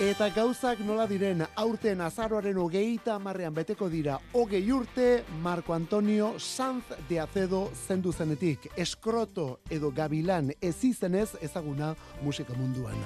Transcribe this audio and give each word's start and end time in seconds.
Eta 0.00 0.30
gauzak 0.32 0.78
nola 0.80 1.04
diren 1.04 1.42
aurten 1.60 2.00
azaroaren 2.00 2.56
hogeita 2.56 3.18
marrean 3.20 3.52
beteko 3.52 3.90
dira 3.92 4.14
hogei 4.32 4.62
urte 4.72 5.22
Marco 5.44 5.74
Antonio 5.74 6.32
Sanz 6.40 6.96
de 7.10 7.20
Acedo 7.20 7.70
zendu 7.86 8.12
zenetik. 8.12 8.70
Eskroto 8.74 9.60
edo 9.70 9.90
gabilan 9.92 10.50
ez 10.60 10.84
izenez 10.84 11.36
ezaguna 11.42 11.94
musika 12.22 12.56
munduan. 12.56 12.96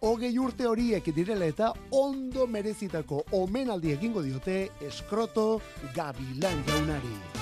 Hogei 0.00 0.36
urte 0.38 0.68
horiek 0.70 1.10
direla 1.14 1.50
eta 1.50 1.72
ondo 1.90 2.46
merezitako 2.46 3.24
omenaldi 3.32 3.90
egingo 3.98 4.22
diote 4.22 4.70
Eskroto 4.80 5.60
gabilan 5.96 6.62
jaunari. 6.68 7.35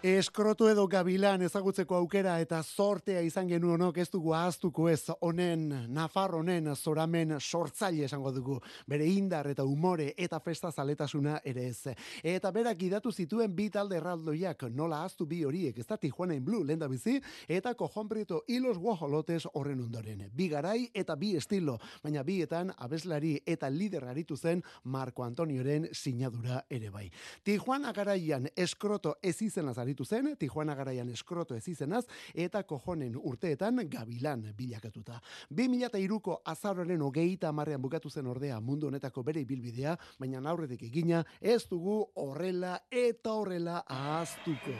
Eskrotu 0.00 0.64
edo 0.64 0.86
gabilan 0.88 1.42
ezagutzeko 1.44 1.92
aukera 1.98 2.38
eta 2.40 2.62
sortea 2.64 3.20
izan 3.20 3.50
genu 3.50 3.74
honok 3.74 3.98
ez 4.00 4.06
dugu 4.08 4.30
ahaztuko 4.32 4.86
ez 4.88 5.02
honen 5.20 5.66
Nafar 5.92 6.32
honen 6.38 6.70
zoramen 6.74 7.34
sortzaile 7.38 8.06
esango 8.06 8.32
dugu 8.32 8.56
bere 8.88 9.04
indar 9.04 9.50
eta 9.50 9.66
umore 9.68 10.14
eta 10.16 10.38
festa 10.40 10.70
zaletasuna 10.72 11.42
ere 11.44 11.66
ez. 11.68 11.92
Eta 12.24 12.50
berak 12.50 12.80
idatu 12.80 13.12
zituen 13.12 13.52
bi 13.54 13.66
talde 13.68 13.98
erraldoiak 13.98 14.62
nola 14.72 15.02
ahaztu 15.02 15.26
bi 15.26 15.42
horiek 15.44 15.76
ez 15.76 15.86
da 15.86 15.98
Tijuana 15.98 16.32
in 16.34 16.46
Blue 16.46 16.64
lenda 16.64 16.88
bizi 16.88 17.20
eta 17.46 17.74
kojonprieto 17.74 18.44
hilos 18.48 18.78
guajolotes 18.78 19.50
horren 19.52 19.84
ondoren. 19.84 20.30
Bi 20.32 20.48
garai 20.48 20.88
eta 20.94 21.14
bi 21.14 21.34
estilo, 21.36 21.76
baina 22.02 22.22
bietan 22.22 22.72
abeslari 22.78 23.34
eta 23.44 23.68
lider 23.68 24.08
aritu 24.08 24.36
zen 24.36 24.64
Marco 24.84 25.24
Antonioren 25.28 25.90
sinadura 25.92 26.64
ere 26.70 26.88
bai. 26.88 27.10
Tijuana 27.44 27.92
garaian 27.92 28.48
eskroto 28.56 29.18
ez 29.20 29.36
izen 29.42 29.68
aritu 29.90 30.04
zen, 30.04 30.36
Tijuana 30.38 30.74
garaian 30.74 31.08
eskroto 31.10 31.56
ez 31.56 31.66
izenaz, 31.68 32.04
eta 32.34 32.62
kojonen 32.62 33.16
urteetan 33.16 33.82
gabilan 33.90 34.44
bilakatuta. 34.56 35.20
2002ko 35.50 36.40
azaroren 36.44 37.02
hogeita 37.02 37.52
marrean 37.52 37.82
bukatu 37.82 38.10
zen 38.10 38.26
ordea 38.26 38.60
mundu 38.60 38.86
honetako 38.86 39.22
bere 39.22 39.40
ibilbidea, 39.40 39.96
baina 40.18 40.40
aurretik 40.50 40.82
egina 40.82 41.24
ez 41.40 41.66
dugu 41.68 42.04
horrela 42.14 42.80
eta 42.90 43.32
horrela 43.32 43.84
ahaztuko. 43.86 44.76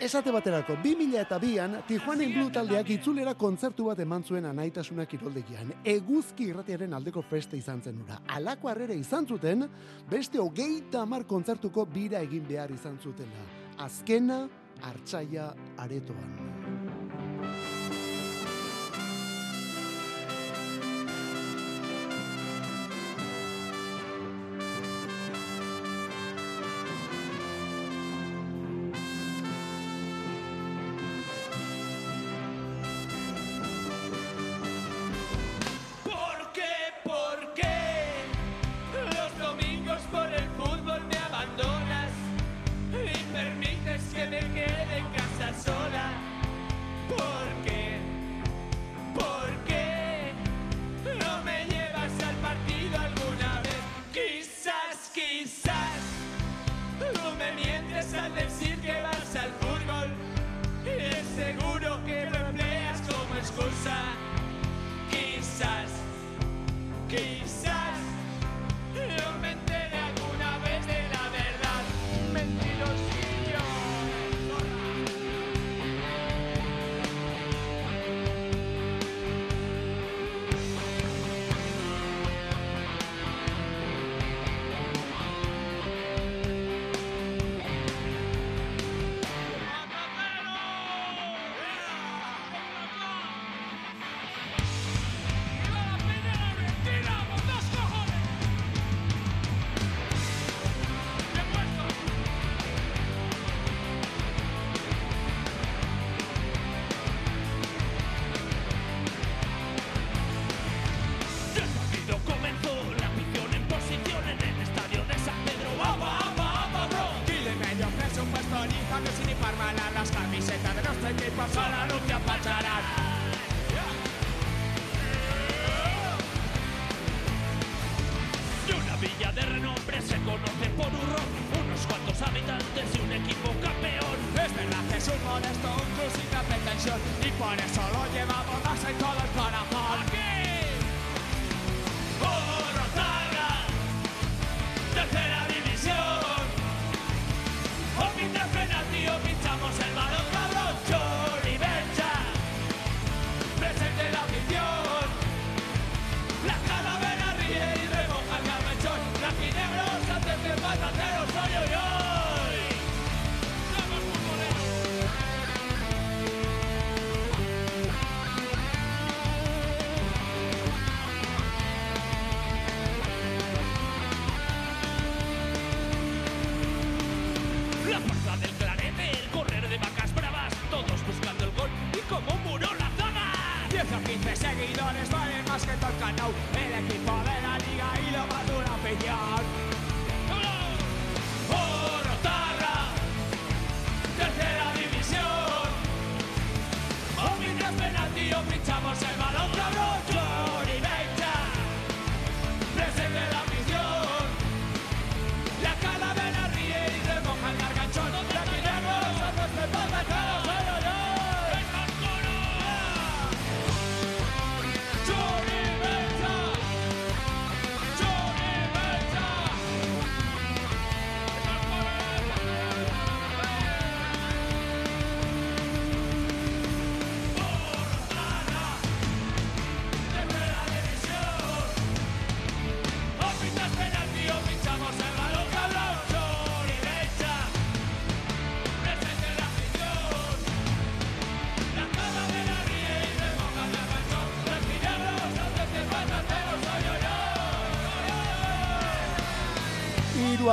Esate 0.00 0.32
baterako, 0.32 0.78
2000 0.80 1.20
eta 1.20 1.36
bian, 1.38 1.74
Tijuana 1.84 2.24
Blue 2.32 2.48
taldeak 2.50 2.88
itzulera 2.94 3.34
kontzertu 3.36 3.90
bat 3.90 4.00
eman 4.00 4.24
zuen 4.24 4.48
anaitasuna 4.48 5.04
kiroldegian. 5.04 5.74
Eguzki 5.84 6.48
irratiaren 6.48 6.96
aldeko 6.96 7.20
feste 7.20 7.60
izan 7.60 7.84
zen 7.84 8.00
ura. 8.00 8.22
Alako 8.32 8.72
harrera 8.72 8.96
izan 8.96 9.28
zuten, 9.28 9.68
beste 10.08 10.40
hogeita 10.40 11.04
amar 11.04 11.28
kontzertuko 11.28 11.84
bira 11.84 12.24
egin 12.24 12.48
behar 12.48 12.72
izan 12.72 12.96
zutela. 12.96 13.59
Azkena, 13.80 14.42
hartsaia 14.84 15.54
aretoan. 15.80 16.59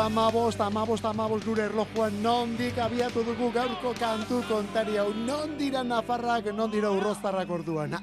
Amabost, 0.08 0.62
amabost, 0.62 1.06
amabost 1.06 1.46
gure 1.46 1.64
erlojuan 1.68 2.22
nondik 2.24 2.78
abiatu 2.80 3.24
dugu 3.28 3.52
gaurko 3.52 3.92
kantu 4.00 4.40
kontari 4.48 4.96
hau. 4.98 5.10
Nondira 5.28 5.84
nafarrak, 5.84 6.48
nondira 6.56 6.92
urroztarrak 6.96 7.50
orduan. 7.52 7.98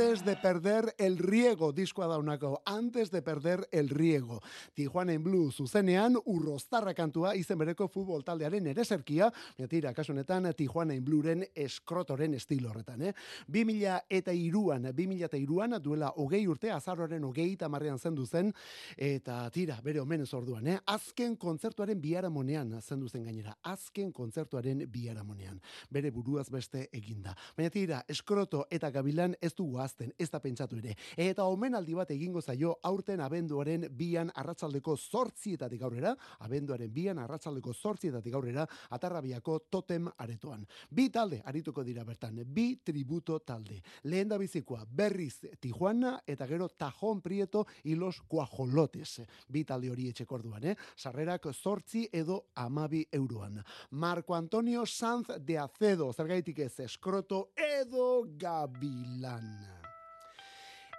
Antes 0.00 0.24
de 0.24 0.34
perder 0.36 0.94
el 0.96 1.18
riego, 1.18 1.72
diskoa 1.72 2.06
daunako. 2.06 2.62
Antes 2.64 3.10
de 3.10 3.20
perder 3.20 3.68
el 3.70 3.90
riego. 3.90 4.40
Tijuana 4.72 5.12
en 5.12 5.22
Blue 5.22 5.52
zuzenean 5.52 6.16
urroztarra 6.24 6.94
kantua 6.94 7.34
izen 7.36 7.58
bereko 7.60 7.84
futbol 7.92 8.24
taldearen 8.24 8.70
ere 8.72 8.86
zerkia. 8.86 9.28
Tira, 9.68 9.92
kasunetan 9.92 10.48
Tijuana 10.56 10.94
en 10.94 11.04
Blueren 11.04 11.44
eskrotoren 11.54 12.32
estilo 12.32 12.70
horretan. 12.70 13.02
Eh? 13.02 13.12
2000 13.46 14.06
eta 14.08 14.32
iruan, 14.32 14.88
2000 14.88 15.28
eta 15.28 15.36
iruan, 15.36 15.76
duela 15.82 16.14
hogei 16.16 16.46
urte, 16.48 16.72
azaroren 16.72 17.24
hogei 17.28 17.58
tamarrean 17.60 17.98
zendu 17.98 18.24
zen. 18.24 18.54
Eta 18.96 19.50
tira, 19.50 19.82
bere 19.84 20.00
omenez 20.00 20.32
orduan. 20.32 20.66
Eh? 20.66 20.78
Az 20.86 21.10
azken 21.10 21.34
kontzertuaren 21.36 21.98
biharamonean 22.00 22.76
zendu 22.80 23.08
zen 23.08 23.24
gainera, 23.24 23.56
azken 23.66 24.12
kontzertuaren 24.12 24.84
biharamonean. 24.92 25.60
Bere 25.90 26.12
buruaz 26.14 26.46
beste 26.48 26.84
eginda. 26.92 27.34
Baina 27.56 27.70
tira, 27.74 28.04
eskroto 28.08 28.66
eta 28.70 28.92
gabilan 28.94 29.34
ez 29.42 29.50
du 29.58 29.66
guazten, 29.90 30.12
ez 30.18 30.30
da 30.30 30.40
pentsatu 30.40 30.78
ere. 30.78 30.94
Eta 31.16 31.44
omenaldi 31.44 31.94
bat 31.94 32.10
egingo 32.10 32.40
zaio 32.40 32.76
aurten 32.82 33.20
abenduaren 33.20 33.88
bian 33.96 34.30
arratzaldeko 34.34 34.96
zortzietatik 34.96 35.82
aurrera, 35.82 36.14
abenduaren 36.40 36.90
bian 36.92 37.18
arratzaldeko 37.18 37.72
zortzietatik 37.74 38.34
aurrera, 38.34 38.66
atarrabiako 38.90 39.58
totem 39.70 40.08
aretoan. 40.18 40.66
Bi 40.90 41.08
talde 41.10 41.40
arituko 41.44 41.84
dira 41.84 42.04
bertan, 42.04 42.42
bi 42.46 42.80
tributo 42.84 43.38
talde. 43.40 43.80
Lehen 44.04 44.28
da 44.28 44.38
bizikoa, 44.38 44.84
berriz 44.86 45.40
Tijuana 45.60 46.20
eta 46.26 46.46
gero 46.46 46.68
Tajon 46.68 47.20
Prieto 47.20 47.66
ilos 47.84 48.20
Cuajolotes. 48.28 49.20
Bi 49.48 49.64
talde 49.64 49.90
hori 49.90 50.08
etxeko 50.10 50.34
orduan, 50.34 50.64
eh? 50.64 50.76
Sarrerak 50.96 51.50
zortzi 51.52 52.06
edo 52.12 52.44
amabi 52.54 53.06
euroan. 53.12 53.62
Marco 53.90 54.34
Antonio 54.34 54.86
Sanz 54.86 55.28
de 55.40 55.58
Acedo, 55.58 56.12
zergaitik 56.12 56.58
ez, 56.58 56.78
eskroto 56.80 57.50
edo 57.56 58.24
gabilana. 58.38 59.79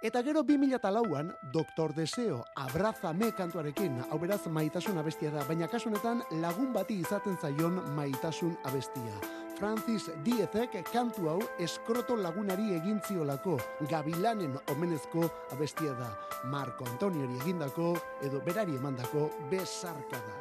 Eta 0.02 0.18
gero 0.26 0.42
2008an, 0.42 1.28
Doktor 1.52 1.92
Deseo, 1.94 2.40
abrazame 2.58 3.28
kantuarekin, 3.38 4.00
hau 4.10 4.16
beraz 4.18 4.40
maitasun 4.50 4.98
abestia 4.98 5.30
da, 5.30 5.44
baina 5.46 5.68
kasunetan 5.70 6.24
lagun 6.42 6.72
bati 6.74 6.96
izaten 7.04 7.36
zaion 7.38 7.78
maitasun 7.94 8.56
abestia. 8.66 9.14
Francis 9.60 10.08
Diezek 10.26 10.74
kantu 10.90 11.28
hau 11.30 11.38
eskroto 11.62 12.16
lagunari 12.18 12.74
egintziolako 12.80 13.54
gabilanen 13.86 14.58
omenezko 14.74 15.30
abestia 15.54 15.94
da. 15.94 16.10
Marco 16.50 16.82
Antoniori 16.90 17.38
egindako 17.44 17.94
edo 18.26 18.42
berari 18.42 18.74
emandako 18.74 19.30
besarka 19.54 20.18
da. 20.18 20.36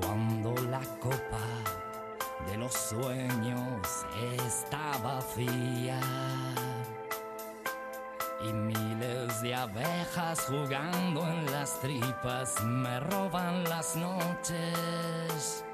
Cuando 0.00 0.56
la 0.70 0.80
copa 0.98 1.83
de 2.46 2.56
los 2.56 2.72
sueños 2.72 4.06
está 4.46 4.98
vacía 5.02 6.00
y 8.42 8.52
miles 8.52 9.40
de 9.42 9.54
abejas 9.54 10.40
jugando 10.46 11.26
en 11.26 11.50
las 11.50 11.80
tripas 11.80 12.62
me 12.62 13.00
roban 13.00 13.64
las 13.64 13.96
noches. 13.96 15.64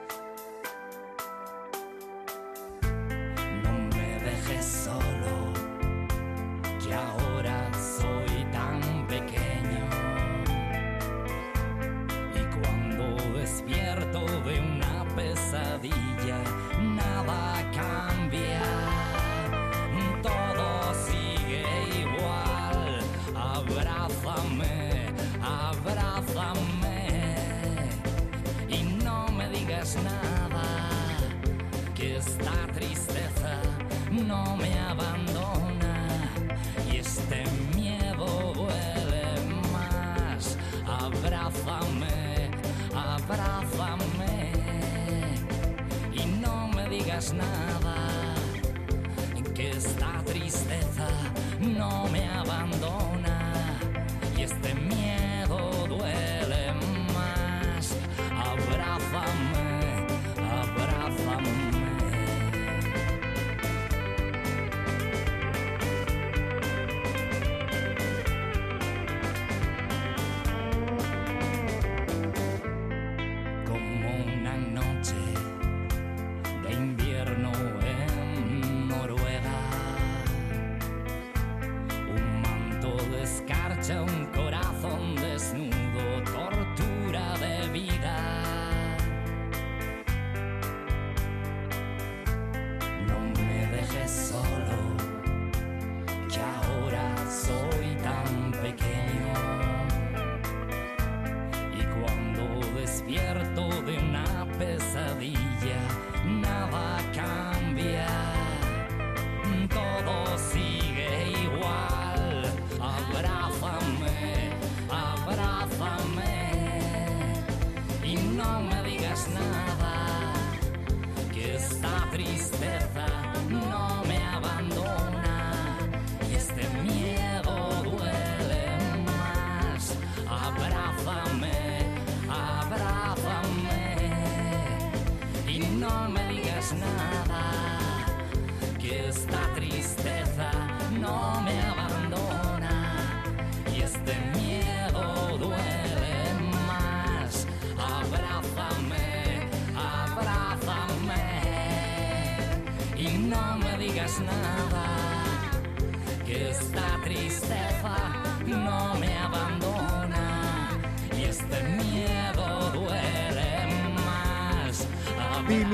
now. 154.27 154.60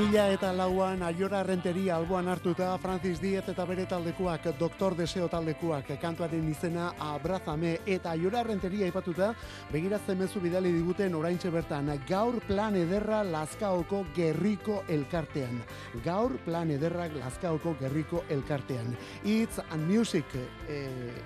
Mila 0.07 0.29
eta 0.31 0.53
lauan 0.55 1.01
aiora 1.03 1.41
renteria 1.43 1.97
alboan 1.97 2.29
hartuta 2.31 2.69
Francis 2.79 3.19
Diez 3.19 3.43
eta 3.49 3.65
bere 3.67 3.83
taldekuak, 3.89 4.45
Doktor 4.59 4.95
Deseo 4.95 5.27
taldekuak, 5.27 5.89
kantuaren 5.99 6.45
izena 6.47 6.93
Abrazame 6.99 7.73
eta 7.85 8.13
aiora 8.13 8.43
renteria 8.43 8.85
aipatuta 8.87 9.33
begiratzen 9.71 10.17
mezu 10.19 10.39
bidali 10.39 10.71
diguten 10.71 11.15
oraintxe 11.17 11.51
bertan, 11.51 11.91
gaur 12.07 12.39
plan 12.47 12.77
ederra 12.79 13.19
Lazkaoko 13.23 14.05
gerriko 14.15 14.77
elkartean. 14.87 15.59
Gaur 16.05 16.37
plan 16.45 16.71
ederrak 16.71 17.17
Lazkaoko 17.17 17.75
gerriko 17.81 18.23
elkartean. 18.29 18.95
It's 19.25 19.59
and 19.71 19.89
Music 19.91 20.37
e, 20.69 20.79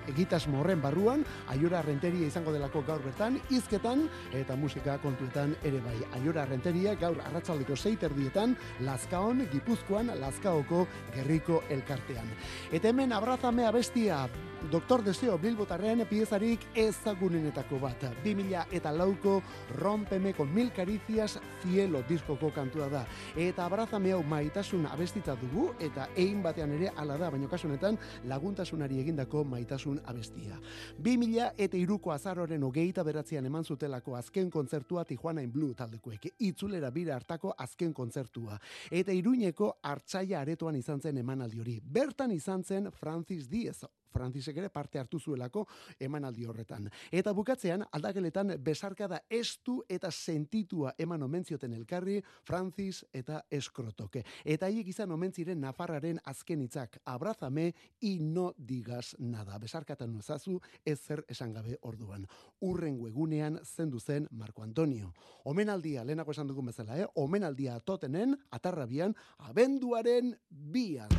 egitasmo 0.09 0.61
horren 0.63 0.81
barruan, 0.81 1.25
aiora 1.53 1.83
renteria 1.85 2.25
izango 2.25 2.55
delako 2.55 2.81
gaur 2.87 3.05
bertan, 3.05 3.37
hizketan 3.51 4.07
eta 4.33 4.55
musika 4.55 4.97
kontuetan 5.03 5.53
ere 5.61 5.85
bai. 5.85 5.99
Aiora 6.17 6.47
renteria 6.49 6.95
gaur 6.95 7.21
arratsaldeko 7.27 7.75
seiterdietan 7.75 8.57
Lazkaon, 8.79 9.47
Gipuzkoan, 9.51 10.11
Lazkaoko 10.19 10.87
gerriko 11.15 11.63
elkartean. 11.69 12.27
Eta 12.71 12.89
hemen 12.89 13.11
abrazame 13.13 13.65
abestia 13.67 14.23
Doktor 14.69 15.01
Deseo 15.03 15.39
Bilbotarren 15.41 16.03
piezarik 16.05 16.61
ezagunenetako 16.77 17.79
bat. 17.81 18.03
2000 18.23 18.67
eta 18.77 18.91
lauko 18.93 19.41
rompeme 19.75 20.33
con 20.33 20.53
mil 20.53 20.71
caricias 20.71 21.39
cielo 21.63 22.03
diskoko 22.07 22.51
kantua 22.53 22.87
da. 22.87 23.01
Eta 23.35 23.65
abrazame 23.65 24.11
hau 24.13 24.21
maitasun 24.23 24.85
abestitza 24.85 25.35
dugu 25.35 25.71
eta 25.79 26.07
ein 26.15 26.43
batean 26.43 26.71
ere 26.77 26.91
ala 26.95 27.17
da, 27.17 27.31
baina 27.31 27.49
kasunetan 27.49 27.97
laguntasunari 28.29 28.99
egindako 29.01 29.43
maitasun 29.43 29.99
abestia. 30.05 30.59
2000 31.01 31.53
eta 31.57 31.77
iruko 31.77 32.13
azaroren 32.13 32.63
hogeita 32.63 33.03
beratzean 33.03 33.45
eman 33.45 33.65
zutelako 33.65 34.15
azken 34.15 34.51
kontzertua 34.51 35.05
Tijuana 35.05 35.41
in 35.41 35.51
Blue 35.51 35.73
taldekoek. 35.73 36.35
Itzulera 36.37 36.91
bira 36.91 37.15
hartako 37.15 37.55
azken 37.57 37.93
kontzertua. 37.93 38.59
Eta 38.91 39.11
iruñeko 39.11 39.79
hartzaia 39.81 40.39
aretoan 40.41 40.75
izan 40.75 41.01
zen 41.01 41.17
emanaldi 41.17 41.59
hori. 41.59 41.79
Bertan 41.81 42.31
izan 42.31 42.63
zen 42.63 42.91
Francis 42.91 43.49
Diez, 43.49 43.81
Francisek 44.11 44.57
ere 44.57 44.69
parte 44.69 44.99
hartu 44.99 45.19
zuelako 45.19 45.65
emanaldi 45.99 46.45
horretan. 46.45 46.89
Eta 47.11 47.33
bukatzean 47.33 47.85
aldageletan 47.91 48.55
besarkada 48.63 49.21
estu 49.29 49.81
eta 49.89 50.11
sentitua 50.11 50.93
eman 50.97 51.23
omentzioten 51.23 51.73
elkarri 51.73 52.21
Francis 52.43 53.03
eta 53.13 53.41
Eskrotoke. 53.49 54.23
Eta 54.45 54.67
haiek 54.67 54.87
izan 54.93 55.11
omentziren 55.11 55.61
Nafarraren 55.61 56.19
azken 56.25 56.61
hitzak 56.61 56.99
abrazame 57.05 57.73
y 57.99 58.19
no 58.19 58.53
digas 58.57 59.15
nada. 59.19 59.57
Besarkatan 59.59 60.13
nuzazu 60.13 60.59
ezer 60.85 61.25
esan 61.29 61.53
gabe 61.53 61.77
orduan. 61.81 62.27
Urren 62.61 62.99
egunean 63.07 63.59
zendu 63.63 63.99
zen 63.99 64.27
Marco 64.31 64.63
Antonio. 64.63 65.13
Omenaldia, 65.45 66.03
lehenako 66.03 66.31
esan 66.31 66.47
dugun 66.47 66.71
bezala, 66.71 66.97
eh? 66.97 67.07
omenaldia 67.15 67.79
totenen, 67.79 68.37
atarrabian, 68.51 69.15
abenduaren 69.37 70.35
bian. 70.49 71.09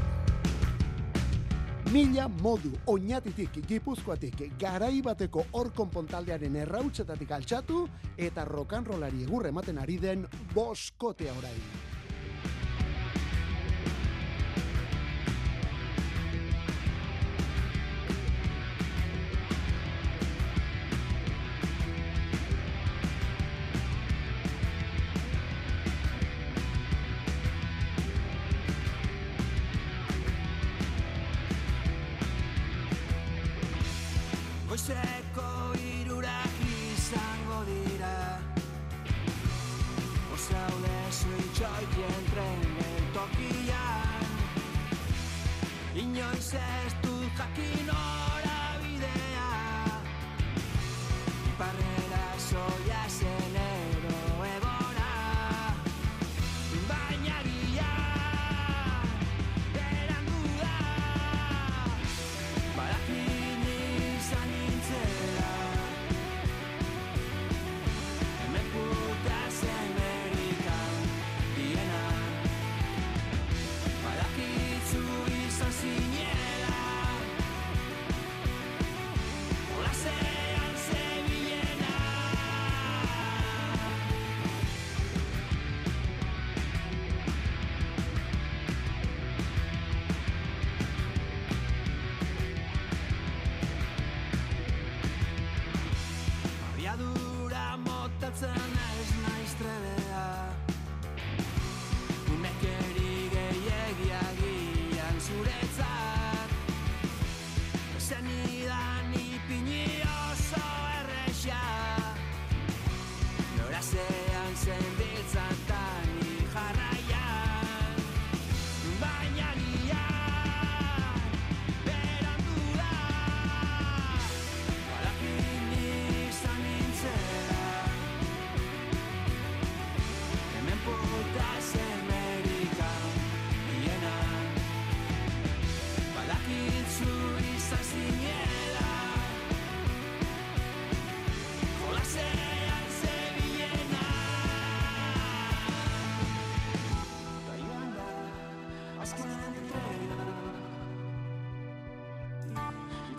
Mila 1.93 2.25
modu 2.41 2.71
oinatitik 2.89 3.59
gipuzkoatik 3.69 4.39
garai 4.63 5.03
bateko 5.05 5.45
hor 5.59 5.69
konpontaldearen 5.77 6.57
errautzetatik 6.63 7.37
altxatu 7.37 7.85
eta 8.17 8.47
rokanrolari 8.49 9.27
egurre 9.27 9.53
ematen 9.53 9.83
ari 9.83 9.99
den 10.01 10.25
boskotea 10.55 11.35
orain. 11.37 11.92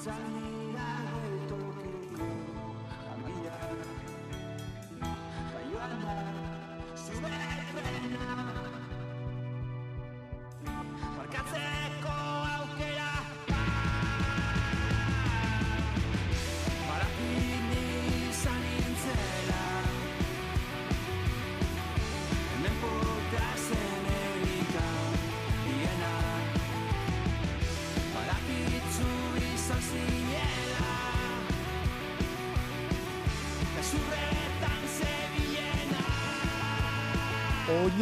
darling. 0.05 0.62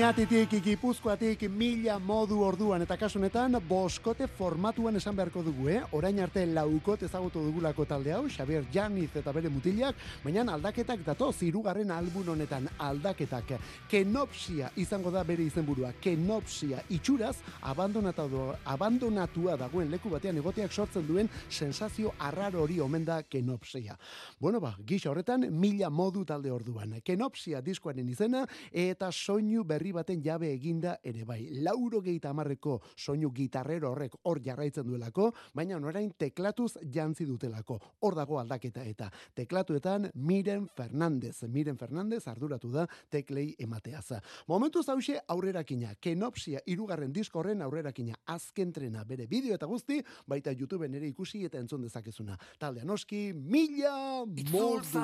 Oñatitik 0.02 0.54
ikipuzkoatik 0.58 1.44
mila 1.54 2.00
modu 2.02 2.40
orduan 2.42 2.82
eta 2.82 2.96
kasunetan 2.98 3.60
boskote 3.70 4.26
formatuan 4.26 4.96
esan 4.98 5.14
beharko 5.14 5.44
dugu, 5.46 5.68
eh? 5.70 5.82
Orain 5.94 6.18
arte 6.20 6.42
laukot 6.50 7.04
ezagutu 7.06 7.44
dugulako 7.46 7.86
talde 7.86 8.10
hau, 8.10 8.24
Xavier 8.26 8.66
Janiz 8.74 9.12
eta 9.14 9.32
bere 9.32 9.50
mutilak, 9.54 9.96
baina 10.24 10.42
aldaketak 10.56 11.04
dato 11.06 11.32
zirugarren 11.32 11.92
albun 11.92 12.30
honetan 12.34 12.66
aldaketak. 12.80 13.54
Kenopsia 13.92 14.72
izango 14.76 15.12
da 15.12 15.22
bere 15.24 15.44
izenburua, 15.46 15.94
kenopsia 16.02 16.82
itxuraz 16.90 17.36
abandonatua 17.62 19.58
dagoen 19.58 19.92
leku 19.92 20.10
batean 20.10 20.42
egoteak 20.42 20.74
sortzen 20.74 21.06
duen 21.06 21.30
sensazio 21.48 22.16
arraro 22.18 22.64
hori 22.64 22.80
omen 22.80 23.06
da 23.06 23.22
kenopsia. 23.22 24.00
Bueno 24.40 24.60
ba, 24.60 24.74
gisa 24.84 25.12
horretan 25.12 25.46
mila 25.52 25.92
modu 25.92 26.26
talde 26.26 26.50
orduan. 26.50 27.02
Kenopsia 27.06 27.62
diskoaren 27.62 28.10
izena 28.10 28.48
eta 28.74 29.12
soinu 29.12 29.52
soinu 29.52 29.91
berri 29.92 29.94
baten 29.94 30.24
jabe 30.24 30.52
eginda 30.54 30.98
ere 31.04 31.24
bai. 31.26 31.50
Lauro 31.62 32.02
gehi 32.02 32.20
tamarreko 32.20 32.82
soinu 32.96 33.32
gitarrero 33.32 33.92
horrek 33.92 34.16
hor 34.24 34.40
jarraitzen 34.42 34.86
duelako, 34.86 35.32
baina 35.54 35.78
orain 35.78 36.12
teklatuz 36.18 36.78
jantzi 36.92 37.26
dutelako. 37.26 37.80
Hor 38.02 38.16
dago 38.16 38.40
aldaketa 38.40 38.84
eta 38.84 39.12
teklatuetan 39.36 40.12
Miren 40.16 40.68
Fernandez. 40.68 41.44
Miren 41.44 41.78
Fernandez 41.78 42.28
arduratu 42.28 42.72
da 42.72 42.88
teklei 43.10 43.56
emateaz. 43.60 44.22
Momentu 44.48 44.84
zause 44.84 45.20
aurrerakina, 45.28 45.96
kenopsia 46.00 46.60
irugarren 46.66 47.12
diskorren 47.12 47.62
aurrerakina, 47.62 48.16
azken 48.26 48.72
trena 48.72 49.04
bere 49.04 49.28
bideo 49.28 49.56
eta 49.56 49.66
guzti, 49.66 50.02
baita 50.28 50.52
YouTube 50.52 50.86
ere 50.86 51.08
ikusi 51.08 51.46
eta 51.46 51.60
entzun 51.60 51.82
dezakezuna. 51.82 52.38
Talde 52.60 52.82
anoski, 52.82 53.34
mila 53.34 54.26
moldu. 54.52 55.02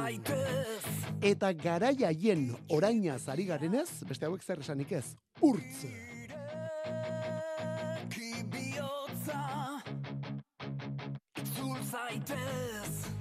Eta 1.21 1.51
garaia 1.53 2.11
jen 2.13 2.51
oraina 2.69 3.17
zari 3.19 3.45
garenez, 3.45 4.03
beste 4.07 4.25
hauek 4.25 4.43
zer 4.43 4.63
esanik 4.67 4.91
ez, 4.91 5.15
urtz. 5.41 5.85
zaitez 11.87 13.16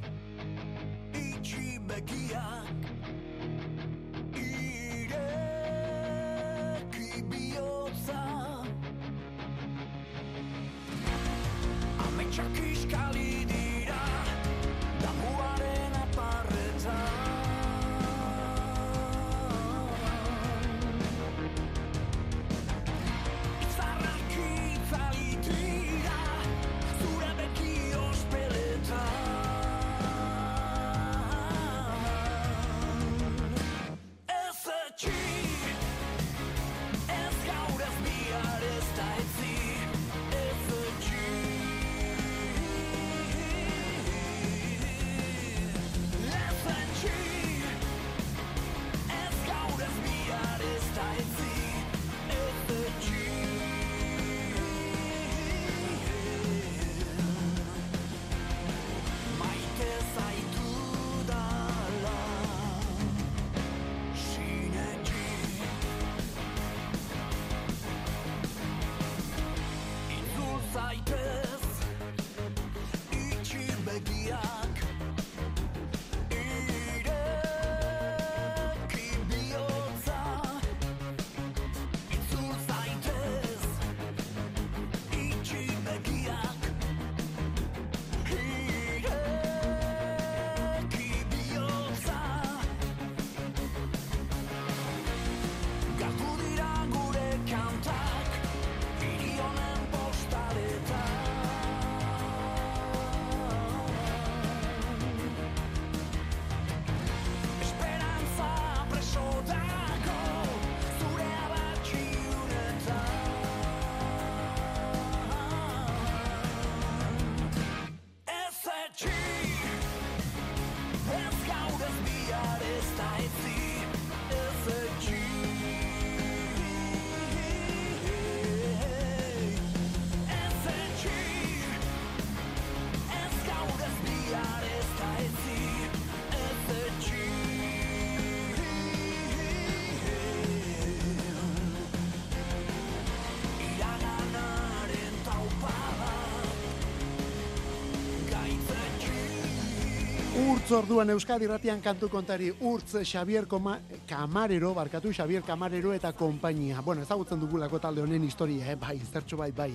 Urtz 150.66 150.74
orduan 150.82 151.10
Euskadi 151.12 151.46
ratian 151.46 151.78
kantu 151.78 152.08
kontari 152.10 152.48
Urtz 152.50 152.96
Xavier 153.06 153.44
Koma, 153.46 153.76
Kamarero, 154.16 154.72
barkatu 154.72 155.10
Xavier 155.12 155.42
Kamarero 155.42 155.90
eta 155.92 156.14
konpainia. 156.16 156.80
Bueno, 156.80 157.02
ezagutzen 157.02 157.36
dugulako 157.36 157.76
talde 157.78 158.00
honen 158.00 158.22
historia, 158.24 158.70
eh? 158.72 158.74
bai, 158.80 158.94
zertxo 159.04 159.36
bai, 159.36 159.50
bai. 159.52 159.74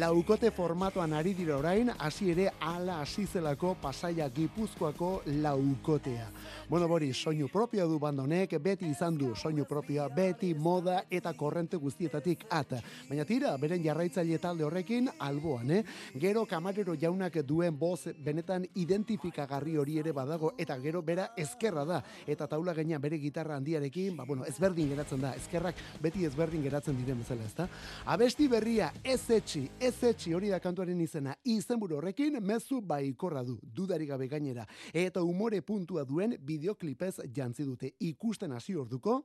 Laukote 0.00 0.48
formatoan 0.50 1.12
ari 1.12 1.34
dira 1.36 1.58
orain, 1.58 1.90
hasi 1.98 2.30
ere 2.32 2.46
ala 2.58 3.02
hasi 3.02 3.26
zelako 3.26 3.74
pasaia 3.82 4.30
gipuzkoako 4.32 5.10
laukotea. 5.42 6.30
Bueno, 6.70 6.88
bori, 6.88 7.10
soinu 7.12 7.50
propioa 7.52 7.84
du 7.84 7.98
bandonek, 8.00 8.54
beti 8.64 8.88
izan 8.88 9.18
du 9.20 9.34
soinu 9.36 9.66
propioa, 9.68 10.08
beti 10.08 10.54
moda 10.54 11.02
eta 11.10 11.34
korrente 11.36 11.76
guztietatik 11.76 12.46
at. 12.48 12.72
Baina 13.10 13.28
tira, 13.28 13.52
beren 13.60 13.84
jarraitzaile 13.84 14.40
talde 14.40 14.64
horrekin 14.64 15.10
alboan, 15.18 15.70
eh? 15.70 15.82
Gero 16.16 16.46
Kamarero 16.48 16.96
jaunak 16.96 17.36
duen 17.44 17.76
boz 17.76 18.08
benetan 18.24 18.64
identifikagarri 18.72 19.76
hori 19.76 20.00
ere 20.00 20.16
badago 20.16 20.54
eta 20.56 20.80
gero 20.80 21.04
bera 21.04 21.28
ezkerra 21.36 21.84
da 21.84 22.02
eta 22.26 22.48
taula 22.48 22.72
gaina 22.72 22.96
bere 22.98 23.20
gitarra 23.20 23.60
handiarekin, 23.82 24.16
ba 24.16 24.24
bueno, 24.24 24.44
ezberdin 24.44 24.88
geratzen 24.88 25.20
da. 25.20 25.34
Ezkerrak 25.34 25.76
beti 26.02 26.24
ezberdin 26.26 26.62
geratzen 26.62 26.96
diren 26.96 27.18
bezala, 27.18 27.44
ezta? 27.44 27.68
Abesti 28.06 28.48
berria 28.48 28.92
ez 29.04 29.30
etxi, 29.30 29.68
ez 29.80 30.02
etxi 30.02 30.34
hori 30.34 30.48
da 30.48 30.60
kantuaren 30.60 31.00
izena. 31.00 31.34
Izenburu 31.44 31.96
horrekin 31.96 32.38
mezu 32.42 32.80
baikorra 32.80 33.42
du, 33.44 33.58
dudari 33.62 34.06
gabe 34.06 34.28
gainera 34.28 34.66
eta 34.92 35.22
umore 35.22 35.62
puntua 35.62 36.04
duen 36.04 36.36
bideoklipez 36.38 37.20
jantzi 37.34 37.64
dute 37.64 37.92
ikusten 38.00 38.52
hasi 38.52 38.76
orduko 38.76 39.22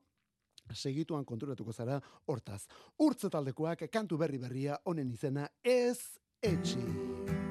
segituan 0.74 1.26
konturatuko 1.26 1.72
zara 1.72 2.02
hortaz. 2.28 2.68
Urtze 3.00 3.30
taldekoak 3.30 3.88
kantu 3.92 4.18
berri 4.18 4.38
berria 4.38 4.78
honen 4.86 5.12
izena 5.12 5.48
ez 5.64 6.20
etxi. 6.42 7.47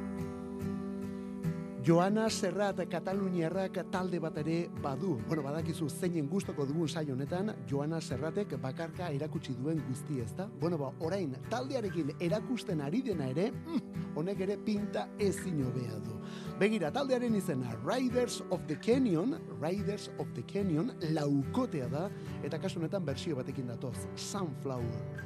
Joana 1.87 2.27
Serrat 2.29 2.81
Kataluniarrak 2.91 3.77
talde 3.93 4.19
bat 4.19 4.35
ere 4.41 4.67
badu. 4.83 5.21
Bueno, 5.29 5.45
badakizu 5.45 5.87
zeinen 5.87 6.27
gustoko 6.27 6.65
dugun 6.67 6.89
saio 6.89 7.15
honetan, 7.15 7.53
Joana 7.71 8.01
Serratek 8.01 8.57
bakarka 8.59 9.07
erakutsi 9.15 9.55
duen 9.55 9.79
guzti 9.87 10.19
ezta? 10.19 10.49
Bueno, 10.61 10.81
ba, 10.81 10.89
orain 11.07 11.37
taldearekin 11.49 12.11
erakusten 12.19 12.83
ari 12.83 13.05
dena 13.07 13.29
ere, 13.31 13.53
mm, 13.53 14.17
honek 14.17 14.41
ere 14.49 14.57
pinta 14.57 15.07
ezin 15.21 15.63
hobea 15.63 16.01
du. 16.03 16.19
Begira, 16.59 16.91
taldearen 16.91 17.37
izena 17.39 17.77
Riders 17.85 18.43
of 18.51 18.67
the 18.67 18.75
Canyon, 18.75 19.39
Riders 19.63 20.11
of 20.19 20.27
the 20.35 20.43
Canyon, 20.43 20.91
laukotea 21.13 21.87
da, 21.87 22.09
eta 22.43 22.59
kasu 22.59 22.81
honetan 22.81 23.07
bersio 23.07 23.37
batekin 23.37 23.71
datoz, 23.71 24.09
Sunflower. 24.17 25.23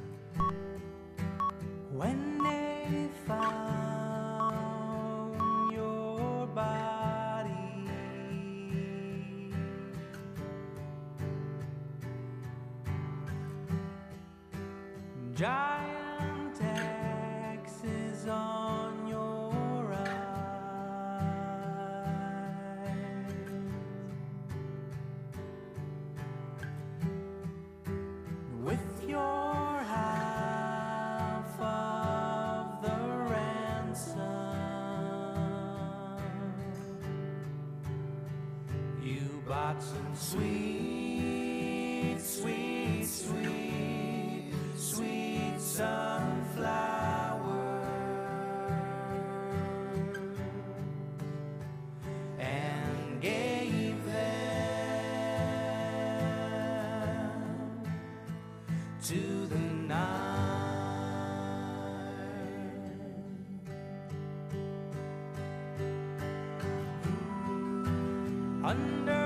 When 1.97 2.37
they 2.43 3.09
your 3.27 4.00
body, 6.53 7.49
under 68.63 69.20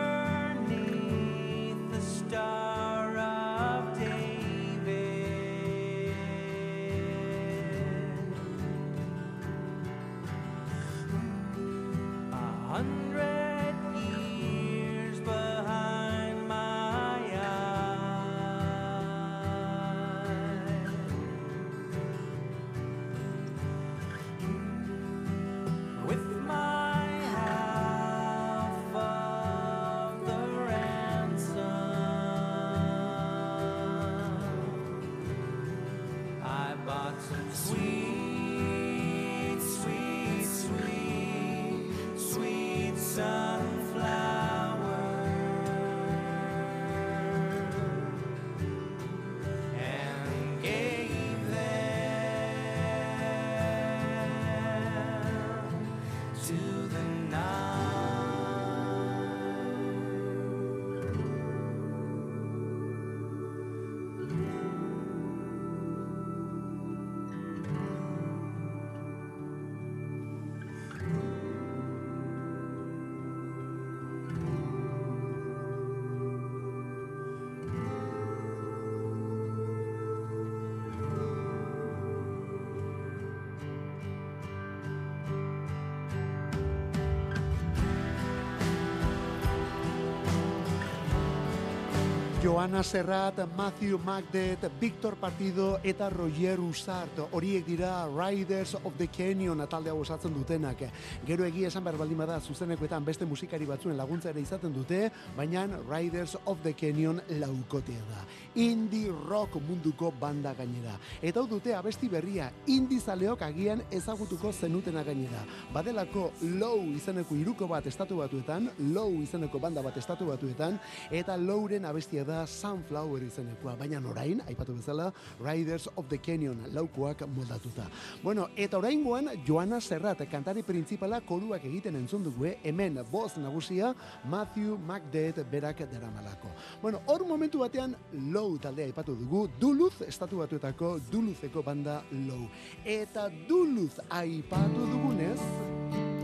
Joana 92.56 92.84
Serrat, 92.84 93.36
Matthew 93.58 93.98
Magdet, 93.98 94.72
Victor 94.80 95.18
Partido 95.18 95.78
eta 95.84 96.10
Roger 96.10 96.58
Usart. 96.62 97.20
Horiek 97.34 97.66
dira 97.68 98.08
Riders 98.08 98.76
of 98.76 98.94
the 98.96 99.10
Canyon 99.10 99.60
talde 99.68 99.90
hau 99.92 100.00
osatzen 100.00 100.32
dutenak. 100.32 100.86
Gero 101.28 101.44
egia 101.44 101.68
esan 101.68 101.84
behar 101.84 101.98
baldin 102.00 102.22
bada 102.22 102.38
zuzenekoetan 102.40 103.04
beste 103.04 103.26
musikari 103.28 103.68
batzuen 103.68 103.98
laguntza 103.98 104.30
ere 104.30 104.40
izaten 104.40 104.72
dute, 104.72 105.10
baina 105.36 105.66
Riders 105.90 106.38
of 106.46 106.62
the 106.64 106.72
Canyon 106.72 107.20
laukotea 107.42 108.06
da. 108.08 108.24
Indie 108.56 109.12
rock 109.12 109.60
munduko 109.60 110.14
banda 110.18 110.56
gainera. 110.56 110.96
Eta 111.22 111.42
hau 111.42 111.50
dute 111.52 111.76
abesti 111.76 112.08
berria, 112.08 112.48
indie 112.68 113.02
zaleok 113.02 113.44
agian 113.50 113.84
ezagutuko 113.92 114.54
zenutena 114.54 115.04
gainera. 115.04 115.44
Badelako 115.74 116.32
Low 116.56 116.88
izeneko 116.96 117.36
iruko 117.36 117.68
bat 117.68 117.92
estatu 117.92 118.24
batuetan, 118.24 118.72
Low 118.96 119.12
izeneko 119.20 119.60
banda 119.60 119.84
bat 119.84 120.00
estatu 120.00 120.32
batuetan, 120.32 120.80
eta 121.12 121.36
Lowren 121.36 121.84
abestia 121.84 122.24
da 122.24 122.45
Sunflower 122.48 123.24
izenekoa, 123.24 123.76
baina 123.80 124.02
orain, 124.10 124.42
aipatu 124.48 124.76
bezala, 124.76 125.12
Riders 125.40 125.88
of 125.96 126.08
the 126.10 126.18
Canyon 126.18 126.58
laukoak 126.74 127.26
moldatuta. 127.28 127.90
Bueno, 128.24 128.50
eta 128.56 128.78
oraingoan 128.78 129.30
Joana 129.46 129.82
Serrat, 129.82 130.22
kantari 130.32 130.64
printzipala 130.64 131.22
koruak 131.22 131.66
egiten 131.66 131.96
entzun 131.96 132.24
dugu, 132.24 132.46
eh? 132.46 132.58
hemen 132.64 133.00
boz 133.12 133.38
nagusia 133.38 133.94
Matthew 134.30 134.78
McDead 134.78 135.44
berak 135.52 135.86
deramalako. 135.92 136.52
Bueno, 136.82 137.02
hor 137.08 137.26
momentu 137.28 137.60
batean 137.60 137.96
Low 138.32 138.58
taldea 138.60 138.86
aipatu 138.86 139.16
dugu, 139.16 139.48
Duluth 139.60 140.02
estatu 140.08 140.38
batuetako 140.44 141.00
Dulutheko 141.12 141.64
banda 141.64 142.04
Low. 142.12 142.50
Eta 142.86 143.30
Duluth 143.48 144.00
aipatu 144.10 144.88
dugunez, 144.92 145.40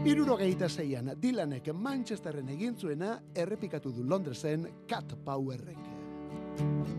Irurogeita 0.02 0.66
zeian, 0.66 1.12
Dylanek 1.22 1.70
Manchesterren 1.78 2.50
egin 2.50 2.74
zuena 2.74 3.20
errepikatu 3.38 3.94
du 3.94 4.04
Londresen 4.04 4.66
Cat 4.90 5.14
Powerrek. 5.26 5.91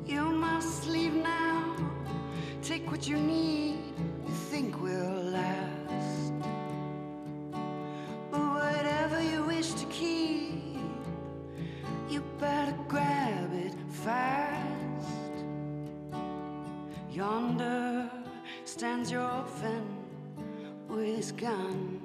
You 0.07 0.25
must 0.31 0.87
leave 0.87 1.15
now. 1.15 1.75
Take 2.63 2.91
what 2.91 3.09
you 3.09 3.17
need, 3.17 3.79
you 4.27 4.35
think 4.51 4.81
will 4.81 5.23
last. 5.39 6.33
But 8.31 8.41
whatever 8.55 9.21
you 9.23 9.45
wish 9.45 9.73
to 9.73 9.87
keep, 9.87 10.79
you 12.09 12.23
better 12.39 12.77
grab 12.89 13.53
it 13.53 13.75
fast. 13.91 15.35
Yonder 17.11 18.11
stands 18.65 19.11
your 19.11 19.23
orphan 19.23 19.85
with 20.89 21.17
his 21.17 21.33
gun, 21.33 22.01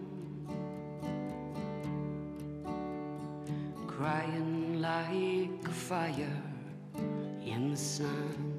crying 3.88 4.82
like 4.82 5.68
a 5.68 5.72
fire 5.72 6.47
in 7.52 7.72
the 7.72 7.78
sun. 7.78 8.57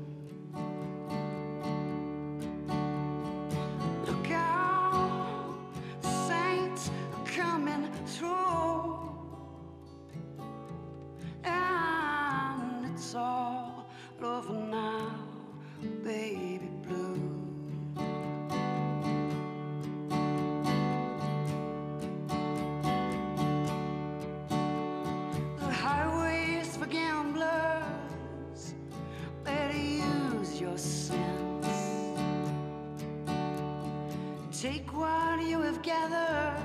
Take 34.61 34.93
what 34.93 35.41
you 35.41 35.61
have 35.61 35.81
gathered 35.83 36.58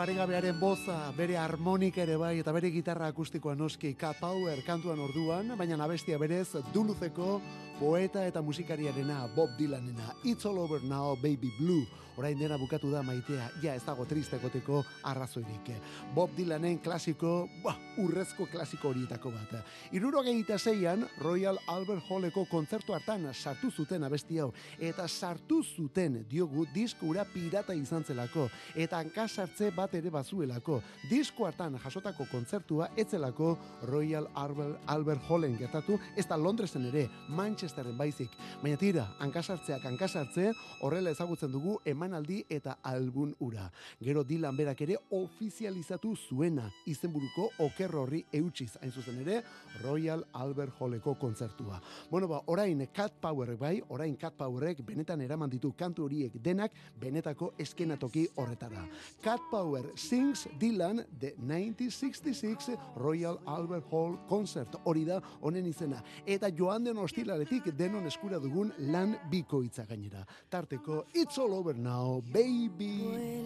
paregabearen 0.00 0.56
boza, 0.56 0.94
bere 1.12 1.34
harmonika 1.36 2.00
ere 2.00 2.14
bai, 2.16 2.38
eta 2.40 2.54
bere 2.56 2.70
gitarra 2.72 3.10
akustikoa 3.12 3.52
noski 3.52 3.90
Cat 4.00 4.16
Power 4.16 4.62
kantuan 4.64 5.02
orduan, 5.04 5.52
baina 5.60 5.76
abestia 5.84 6.16
berez 6.16 6.56
duluzeko 6.72 7.34
poeta 7.76 8.22
eta 8.24 8.40
musikariarena 8.40 9.26
Bob 9.36 9.50
Dylanena. 9.58 10.14
It's 10.24 10.46
all 10.46 10.58
over 10.58 10.80
now, 10.80 11.16
baby 11.20 11.52
blue. 11.58 11.84
Orain 12.20 12.36
dena 12.36 12.58
bukatu 12.60 12.90
da 12.92 13.00
maitea, 13.00 13.46
ja 13.62 13.72
ez 13.72 13.80
dago 13.80 14.04
triste 14.04 14.36
egoteko 14.36 14.82
arrazoirik. 15.08 15.70
Bob 16.12 16.34
Dylanen 16.36 16.76
klasiko, 16.84 17.46
bah, 17.64 17.78
urrezko 18.02 18.44
klasiko 18.52 18.90
horietako 18.90 19.30
bat. 19.32 19.54
Iruro 19.96 20.20
zeian, 20.58 21.06
Royal 21.18 21.56
Albert 21.66 22.04
Halleko 22.10 22.44
kontzertu 22.44 22.92
hartan 22.92 23.32
sartu 23.32 23.70
zuten 23.70 24.04
abesti 24.04 24.38
hau. 24.38 24.52
Eta 24.78 25.08
sartu 25.08 25.62
zuten, 25.62 26.26
diogu, 26.28 26.66
diskura 26.74 27.24
pirata 27.24 27.72
izan 27.72 28.04
zelako. 28.04 28.50
Eta 28.74 28.98
hankasartze 28.98 29.70
bat 29.70 29.94
ere 29.94 30.10
bazuelako. 30.10 30.82
Disko 31.08 31.46
hartan 31.46 31.78
jasotako 31.82 32.26
kontzertua 32.30 32.90
etzelako 32.96 33.56
Royal 33.84 34.28
Albert, 34.34 34.78
Albert 34.86 35.22
Hallen 35.26 35.56
gertatu, 35.56 35.98
ez 36.16 36.26
da 36.26 36.36
Londresen 36.36 36.84
ere, 36.84 37.08
Manchesterren 37.28 37.96
baizik. 37.96 38.30
Baina 38.62 38.76
tira, 38.76 39.08
hankasartzeak 39.20 39.86
hankasartze, 39.86 40.52
horrela 40.82 41.16
ezagutzen 41.16 41.50
dugu 41.50 41.80
emanaldi 42.10 42.44
eta 42.50 42.78
albun 42.82 43.34
ura. 43.40 43.70
Gero 44.02 44.24
Dylan 44.24 44.56
berak 44.56 44.80
ere 44.82 44.96
ofizializatu 45.14 46.14
zuena, 46.16 46.68
izenburuko 46.86 47.50
oker 47.62 47.94
horri 47.96 48.24
eutxiz, 48.32 48.76
hain 48.80 48.92
zuzen 48.92 49.20
ere, 49.22 49.42
Royal 49.82 50.24
Albert 50.32 50.74
Halleko 50.80 51.14
kontzertua. 51.14 51.80
Bueno, 52.10 52.28
ba, 52.28 52.42
orain 52.46 52.86
Cat 52.92 53.12
Power 53.20 53.56
bai, 53.56 53.80
orain 53.88 54.16
Cat 54.16 54.34
Powerrek 54.36 54.82
benetan 54.86 55.20
eraman 55.20 55.50
ditu 55.50 55.72
kantu 55.76 56.04
horiek 56.08 56.34
denak 56.42 56.72
benetako 57.00 57.52
eskenatoki 57.58 58.26
horretara. 58.36 58.86
Cat 59.22 59.40
Power 59.50 59.92
sings 59.96 60.46
Dylan 60.58 61.04
the 61.18 61.34
1966 61.38 62.76
Royal 62.96 63.38
Albert 63.46 63.86
Hall 63.90 64.18
Concert. 64.28 64.76
Hori 64.84 65.04
da 65.04 65.20
honen 65.42 65.66
izena. 65.66 66.02
Eta 66.26 66.50
joan 66.56 66.84
den 66.84 66.98
ostilaletik 66.98 67.70
denon 67.76 68.06
eskura 68.06 68.40
dugun 68.40 68.72
lan 68.90 69.16
bikoitza 69.30 69.84
gainera. 69.86 70.24
Tarteko 70.50 71.04
It's 71.14 71.38
All 71.38 71.52
Over 71.52 71.76
Now, 71.76 71.89
Baby. 72.32 73.40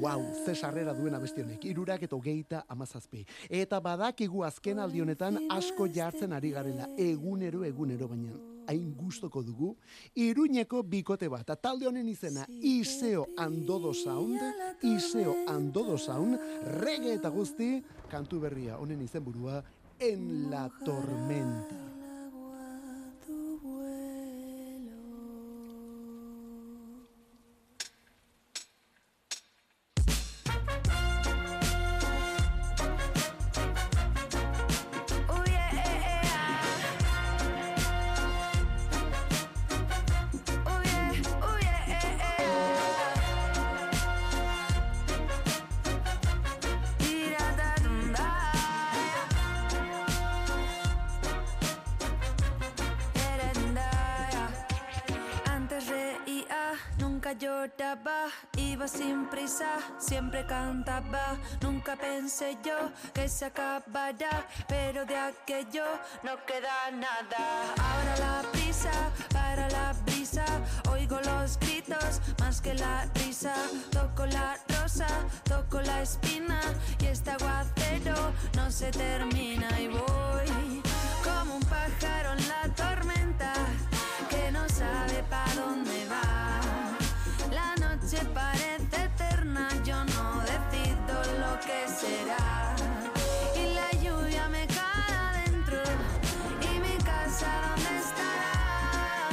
Wow, 0.00 0.22
ze 0.44 0.54
sarrera 0.54 0.92
duen 0.92 1.14
abesti 1.14 1.40
honek, 1.42 1.64
irurak 1.64 2.02
eta 2.02 2.16
hogeita 2.16 2.64
amazazpi. 2.68 3.22
Eta 3.48 3.78
badakigu 3.80 4.42
azken 4.44 4.82
aldi 4.82 5.00
honetan 5.00 5.38
asko 5.54 5.86
jartzen 5.86 6.34
ari 6.34 6.50
garela, 6.50 6.88
egunero, 6.98 7.62
egunero 7.64 8.08
baina 8.10 8.34
hain 8.66 8.90
gustoko 8.96 9.42
dugu, 9.44 9.74
iruñeko 10.16 10.82
bikote 10.82 11.28
bat, 11.28 11.44
eta 11.44 11.56
talde 11.56 11.86
honen 11.86 12.08
izena, 12.08 12.46
Iseo 12.48 13.26
Andodo 13.38 13.92
Sound, 13.94 14.40
Iseo 14.82 15.36
Andodo 15.52 15.98
Sound, 15.98 16.38
rege 16.80 17.14
eta 17.14 17.30
guzti, 17.30 17.76
kantu 18.10 18.40
berria 18.44 18.78
honen 18.78 19.02
izenburua, 19.04 19.62
En 20.00 20.50
la 20.50 20.68
Tormenta. 20.84 21.93
Nunca 61.60 61.94
pensé 61.94 62.58
yo 62.64 62.90
que 63.12 63.28
se 63.28 63.44
acabará, 63.46 64.44
pero 64.66 65.04
de 65.04 65.16
aquello 65.16 65.84
no 66.24 66.32
queda 66.46 66.90
nada. 66.90 67.74
Ahora 67.78 68.16
la 68.18 68.50
prisa 68.50 68.90
para 69.32 69.68
la 69.70 69.92
brisa, 70.04 70.44
oigo 70.90 71.20
los 71.20 71.58
gritos 71.60 72.20
más 72.40 72.60
que 72.60 72.74
la 72.74 73.04
risa. 73.14 73.54
Toco 73.92 74.26
la 74.26 74.58
rosa, 74.80 75.06
toco 75.44 75.80
la 75.80 76.02
espina 76.02 76.60
y 76.98 77.06
este 77.06 77.30
aguacero 77.30 78.32
no 78.56 78.68
se 78.70 78.90
termina 78.90 79.68
y 79.80 79.86
voy 79.88 80.82
como 81.22 81.54
un 81.56 81.62
pájaro 81.62 82.32
en 82.32 82.48
la 82.48 82.74
tormenta 82.74 83.52
que 84.28 84.50
no 84.50 84.68
sabe 84.68 85.22
para 85.30 85.54
dónde 85.54 86.06
va. 86.08 86.60
La 87.50 87.74
noche 87.76 88.18
parece 88.34 88.53
que 91.66 91.88
será. 91.88 92.74
Y 93.56 93.74
la 93.74 93.90
lluvia 94.02 94.48
me 94.48 94.66
cae 94.66 95.14
adentro 95.30 95.80
y 96.60 96.78
mi 96.84 96.96
casa 97.02 97.48
dónde 97.64 97.92
estará. 98.04 99.30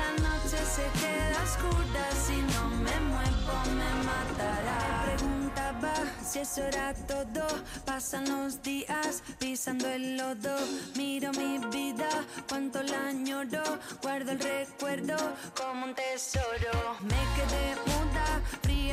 La 0.00 0.10
noche 0.26 0.58
se 0.76 0.86
queda 1.00 1.36
oscura 1.42 2.04
si 2.26 2.36
no 2.52 2.62
me 2.84 2.96
muevo 3.10 3.54
me 3.78 3.90
matará. 4.08 4.78
Me 5.06 5.14
preguntaba 5.16 5.94
si 6.24 6.38
eso 6.40 6.62
era 6.62 6.94
todo. 6.94 7.46
Pasan 7.84 8.28
los 8.28 8.62
días 8.62 9.22
pisando 9.38 9.88
el 9.88 10.16
lodo. 10.16 10.56
Miro 10.96 11.32
mi 11.32 11.58
vida, 11.76 12.10
cuánto 12.48 12.82
la 12.82 13.08
añoro. 13.08 13.64
Guardo 14.02 14.32
el 14.32 14.40
recuerdo 14.40 15.16
como 15.56 15.86
un 15.86 15.94
tesoro. 15.94 16.74
Me 17.00 17.20
quedé 17.36 17.93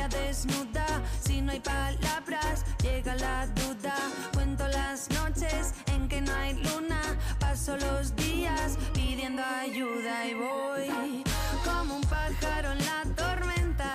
desnuda. 0.08 0.86
Si 1.20 1.40
no 1.40 1.52
hay 1.52 1.60
palabras, 1.60 2.64
llega 2.82 3.14
la 3.16 3.46
duda. 3.48 3.94
Cuento 4.32 4.66
las 4.68 5.10
noches 5.10 5.74
en 5.86 6.08
que 6.08 6.20
no 6.20 6.34
hay 6.34 6.54
luna. 6.54 7.00
Paso 7.38 7.76
los 7.76 8.14
días 8.16 8.78
pidiendo 8.92 9.42
ayuda 9.42 10.26
y 10.26 10.34
voy 10.34 11.24
como 11.64 11.96
un 11.96 12.02
pájaro 12.02 12.72
en 12.72 12.78
la 12.78 13.02
tormenta 13.14 13.94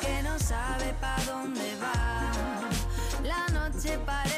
que 0.00 0.22
no 0.22 0.38
sabe 0.38 0.94
para 1.00 1.24
dónde 1.24 1.76
va. 1.76 2.30
La 3.22 3.48
noche 3.48 3.98
parece 4.04 4.31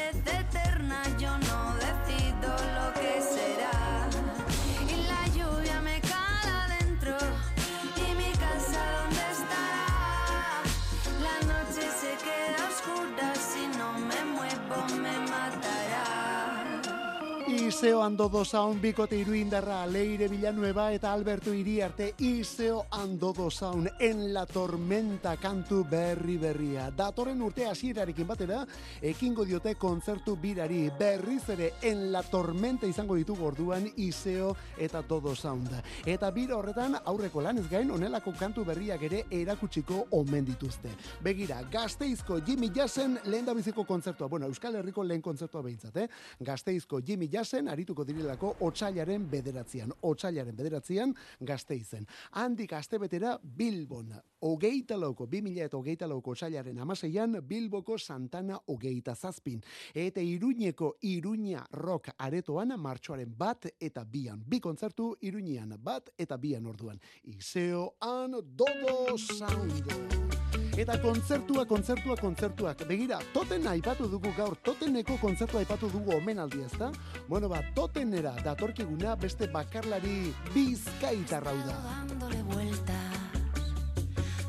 Iseo 17.85 18.01
Andodo 18.01 18.43
Sound 18.43 18.81
bikote 18.81 19.13
iruindarra 19.21 19.83
Leire 19.85 20.25
Villanueva 20.27 20.87
eta 20.91 21.11
Alberto 21.13 21.53
Iriarte 21.53 22.15
Iseo 22.17 22.87
Andodo 22.89 23.51
Sound 23.51 23.91
en 23.99 24.33
la 24.33 24.47
tormenta 24.47 25.35
kantu 25.37 25.83
berri 25.85 26.39
berria. 26.41 26.87
Datorren 26.89 27.43
urte 27.45 27.67
hasierarekin 27.69 28.25
batera 28.25 28.63
ekingo 29.05 29.45
diote 29.45 29.75
kontzertu 29.77 30.33
birari 30.41 30.87
berriz 30.97 31.43
ere 31.53 31.73
en 31.83 32.11
la 32.11 32.23
tormenta 32.23 32.89
izango 32.89 33.19
ditugu 33.19 33.45
orduan 33.51 33.85
Iseo 33.97 34.55
eta 34.81 35.03
Todo 35.03 35.35
Sound. 35.35 35.69
Eta 36.07 36.31
bira 36.31 36.57
horretan 36.57 36.97
aurreko 37.05 37.45
lanez 37.45 37.67
gain 37.69 37.91
onelako 37.91 38.33
kantu 38.33 38.65
berriak 38.65 39.05
ere 39.05 39.21
erakutsiko 39.29 40.07
omen 40.17 40.49
dituzte. 40.49 40.89
Begira, 41.21 41.61
Gasteizko 41.69 42.41
Jimmy 42.41 42.71
Jassen 42.73 43.19
lehen 43.25 43.45
da 43.45 43.53
biziko 43.53 43.85
kontzertua. 43.85 44.25
Bueno, 44.25 44.47
Euskal 44.47 44.81
Herriko 44.81 45.03
lehen 45.03 45.21
kontzertua 45.21 45.61
behintzat, 45.61 46.01
eh? 46.01 46.09
Gasteizko 46.41 47.03
Jimmy 47.05 47.29
Jassen 47.29 47.74
arituko 47.75 48.05
direlako 48.07 48.55
otsailaren 48.65 49.27
bederatzean. 49.31 49.93
Otsailaren 50.07 50.55
bederatzean 50.55 51.13
gazte 51.41 51.75
izen. 51.75 52.07
Handik 52.31 52.73
astebetera 52.73 53.35
Bilbon. 53.43 54.13
Hogeita 54.45 54.97
lauko, 54.99 55.27
2000 55.27 55.65
eta 55.65 55.77
hogeita 55.77 56.09
lauko 56.09 56.35
otsailaren 56.35 56.79
amaseian 56.79 57.39
Bilboko 57.47 57.97
Santana 57.97 58.59
hogeita 58.67 59.15
zazpin. 59.15 59.61
Eta 59.93 60.21
Iruñeko 60.21 60.95
Iruña 61.03 61.65
Rock 61.71 62.13
aretoan 62.17 62.75
martxoaren 62.79 63.33
bat 63.37 63.67
eta 63.79 64.05
bian. 64.05 64.43
Bi 64.47 64.59
kontzertu 64.59 65.15
Iruñean 65.21 65.75
bat 65.83 66.09
eta 66.17 66.37
bian 66.37 66.65
orduan. 66.65 66.99
Iseo 67.23 67.95
an 68.01 68.39
dodo 68.55 69.17
sound. 69.17 70.34
Eta 70.75 70.97
kontzertua, 70.99 71.63
kontzertua, 71.65 72.17
kontzertuak. 72.19 72.81
Begira, 72.87 73.21
toten 73.31 73.63
aipatu 73.71 74.09
dugu 74.11 74.33
gaur, 74.35 74.57
toteneko 74.59 75.15
kontzertua 75.21 75.61
aipatu 75.63 75.87
dugu 75.87 76.11
omenaldi 76.17 76.65
ezta? 76.65 76.89
Bueno, 77.29 77.47
ba, 77.47 77.61
totenera 77.73 78.33
datorkiguna 78.43 79.15
beste 79.15 79.47
bakarlari 79.47 80.33
bizkaitarrau 80.53 81.55
da. 81.65 81.77
dándole 81.85 82.43
vueltas 82.43 82.95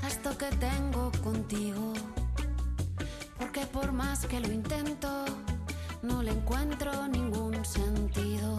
a 0.03 0.09
esto 0.09 0.37
que 0.37 0.51
tengo 0.57 1.13
contigo. 1.23 1.93
Porque 3.39 3.65
por 3.67 3.93
más 3.93 4.27
que 4.27 4.41
lo 4.41 4.51
intento, 4.51 5.25
no 6.03 6.25
le 6.25 6.33
encuentro 6.33 7.07
ningún 7.07 7.65
sentido. 7.65 8.57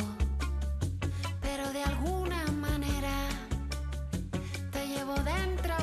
Pero 1.42 1.74
de 1.74 1.84
alguna 1.84 2.46
manera 2.52 3.28
te 4.72 4.88
llevo 4.88 5.16
dentro 5.16 5.76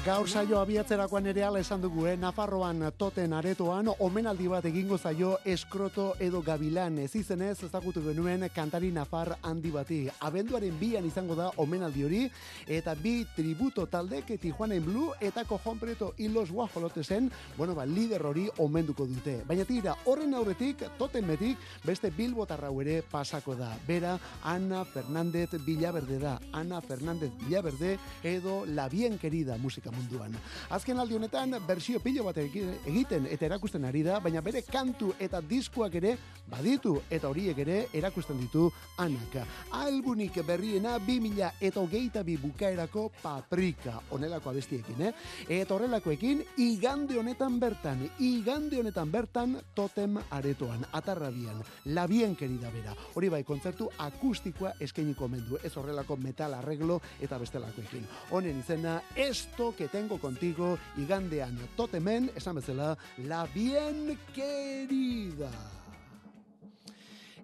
Gaur 0.00 0.30
saio 0.32 0.56
abiatzerakoan 0.56 1.26
ere 1.28 1.42
ala 1.44 1.60
esan 1.60 1.82
dugu, 1.82 2.06
eh? 2.08 2.14
Nafarroan 2.16 2.86
toten 2.96 3.34
aretoan 3.36 3.90
omenaldi 4.00 4.46
bat 4.48 4.64
egingo 4.64 4.96
zaio 4.96 5.34
eskroto 5.44 6.14
edo 6.24 6.40
gabilan 6.40 6.96
ez 7.02 7.10
izenez 7.20 7.58
ezagutu 7.66 8.00
genuen 8.06 8.46
kantari 8.54 8.88
nafar 8.96 9.34
handi 9.42 9.68
bati. 9.70 9.98
Abenduaren 10.24 10.78
bian 10.80 11.04
izango 11.04 11.36
da 11.36 11.50
omenaldi 11.60 12.04
hori 12.06 12.20
eta 12.66 12.94
bi 12.94 13.26
tributo 13.36 13.84
taldek 13.92 14.32
Tijuana 14.40 14.78
Blue 14.80 15.12
eta 15.20 15.44
Cojon 15.44 15.78
Preto 15.78 16.14
y 16.16 16.28
los 16.28 16.50
Guajolotesen, 16.50 17.30
bueno, 17.58 17.74
ba, 17.74 17.84
lider 17.84 18.24
hori 18.24 18.48
omenduko 18.56 19.04
dute. 19.04 19.42
Baina 19.46 19.66
tira, 19.66 19.98
horren 20.06 20.32
aurretik, 20.32 20.86
toten 20.96 21.26
metik, 21.26 21.58
beste 21.84 22.08
bilbotarrau 22.10 22.72
ere 22.80 23.02
pasako 23.02 23.54
da. 23.54 23.76
Bera, 23.86 24.18
Ana 24.44 24.86
Fernández 24.86 25.50
Villaverde 25.66 26.18
da. 26.18 26.38
Ana 26.52 26.80
Fernández 26.80 27.32
Villaverde 27.44 27.98
edo 28.24 28.64
La 28.64 28.88
Bien 28.88 29.18
Querida 29.18 29.58
musika 29.58 29.89
munduan. 29.90 30.34
Azken 30.70 30.98
aldi 30.98 31.16
honetan, 31.16 31.56
bersio 31.66 32.00
pilo 32.00 32.24
bat 32.24 32.36
egi- 32.36 32.66
egiten 32.86 33.26
eta 33.30 33.46
erakusten 33.46 33.84
ari 33.84 34.02
da, 34.02 34.18
baina 34.20 34.40
bere 34.40 34.62
kantu 34.62 35.12
eta 35.18 35.40
diskuak 35.40 35.94
ere 35.94 36.16
baditu 36.50 37.00
eta 37.10 37.28
horiek 37.28 37.58
ere 37.58 37.86
erakusten 37.92 38.38
ditu 38.40 38.70
Anaka. 38.98 39.44
Albunik 39.70 40.40
berriena 40.46 40.98
2000 40.98 41.52
eta 41.60 41.80
hogeita 41.80 42.22
bi 42.22 42.36
bukaerako 42.36 43.10
paprika, 43.22 44.00
onelako 44.10 44.50
abestiekin, 44.50 45.02
eh? 45.02 45.12
Eta 45.48 45.74
horrelakoekin, 45.74 46.42
igande 46.56 47.18
honetan 47.18 47.58
bertan, 47.60 48.02
igande 48.18 48.80
honetan 48.80 49.10
bertan, 49.10 49.56
totem 49.74 50.18
aretoan, 50.30 50.84
atarrabian, 50.92 51.62
labien 51.86 52.34
kerida 52.36 52.70
bera. 52.70 52.94
Hori 53.14 53.28
bai, 53.28 53.42
kontzertu 53.44 53.88
akustikoa 53.98 54.74
eskainiko 54.80 55.28
mendu, 55.28 55.58
ez 55.62 55.72
horrelako 55.76 56.16
metal 56.16 56.54
arreglo 56.54 57.00
eta 57.20 57.38
bestelakoekin. 57.38 58.06
Honen 58.30 58.60
izena, 58.60 59.00
esto 59.14 59.72
que 59.80 59.88
tengo 59.88 60.18
contigo, 60.20 60.76
igandean 60.98 61.56
totemen, 61.74 62.30
esan 62.36 62.56
bezala, 62.56 62.98
la 63.16 63.46
bien 63.46 64.18
querida. 64.34 65.48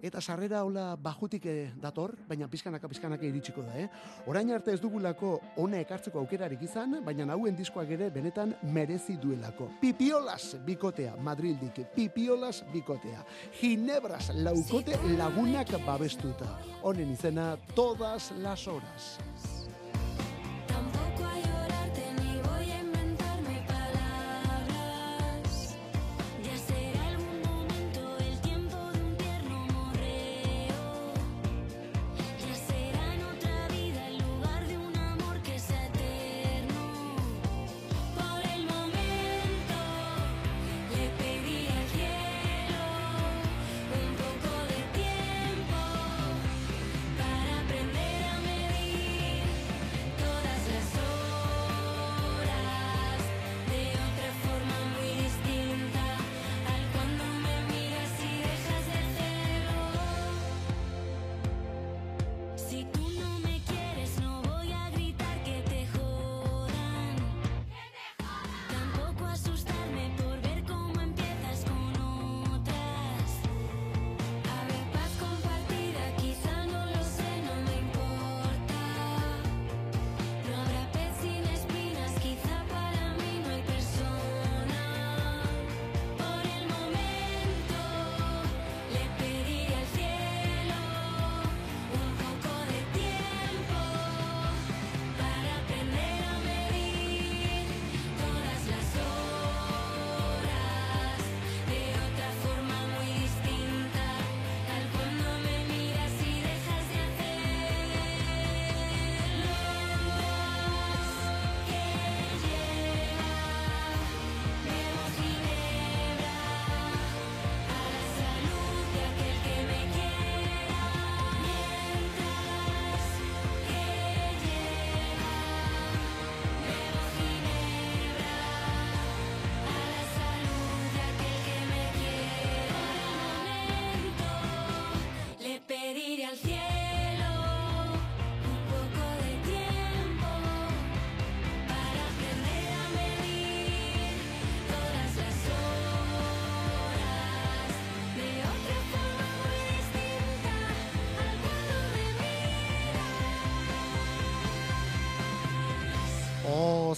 Eta 0.05 0.21
sarrera 0.21 0.61
hola 0.69 0.99
bajutik 1.01 1.47
eh, 1.49 1.73
dator, 1.81 2.13
baina 2.29 2.45
pizkanaka 2.53 2.91
pizkanaka 2.93 3.25
iritsiko 3.25 3.65
da, 3.65 3.79
eh? 3.81 3.89
Orain 4.29 4.53
arte 4.53 4.75
ez 4.77 4.83
dugulako 4.83 5.39
ona 5.65 5.81
ekartzeko 5.81 6.21
aukerarik 6.21 6.61
izan, 6.69 6.99
baina 7.07 7.25
hauen 7.33 7.57
diskoak 7.57 7.97
ere 7.97 8.11
benetan 8.13 8.53
merezi 8.69 9.17
duelako. 9.17 9.71
Pipiolas 9.81 10.59
bikotea, 10.67 11.17
Madrildik, 11.17 11.87
Pipiolas 11.97 12.67
bikotea. 12.69 13.25
Ginebras 13.63 14.29
laukote 14.37 15.01
lagunak 15.17 15.73
babestuta. 15.89 16.59
Honen 16.83 17.17
izena, 17.17 17.55
todas 17.73 18.35
las 18.45 18.69
horas. 18.69 19.15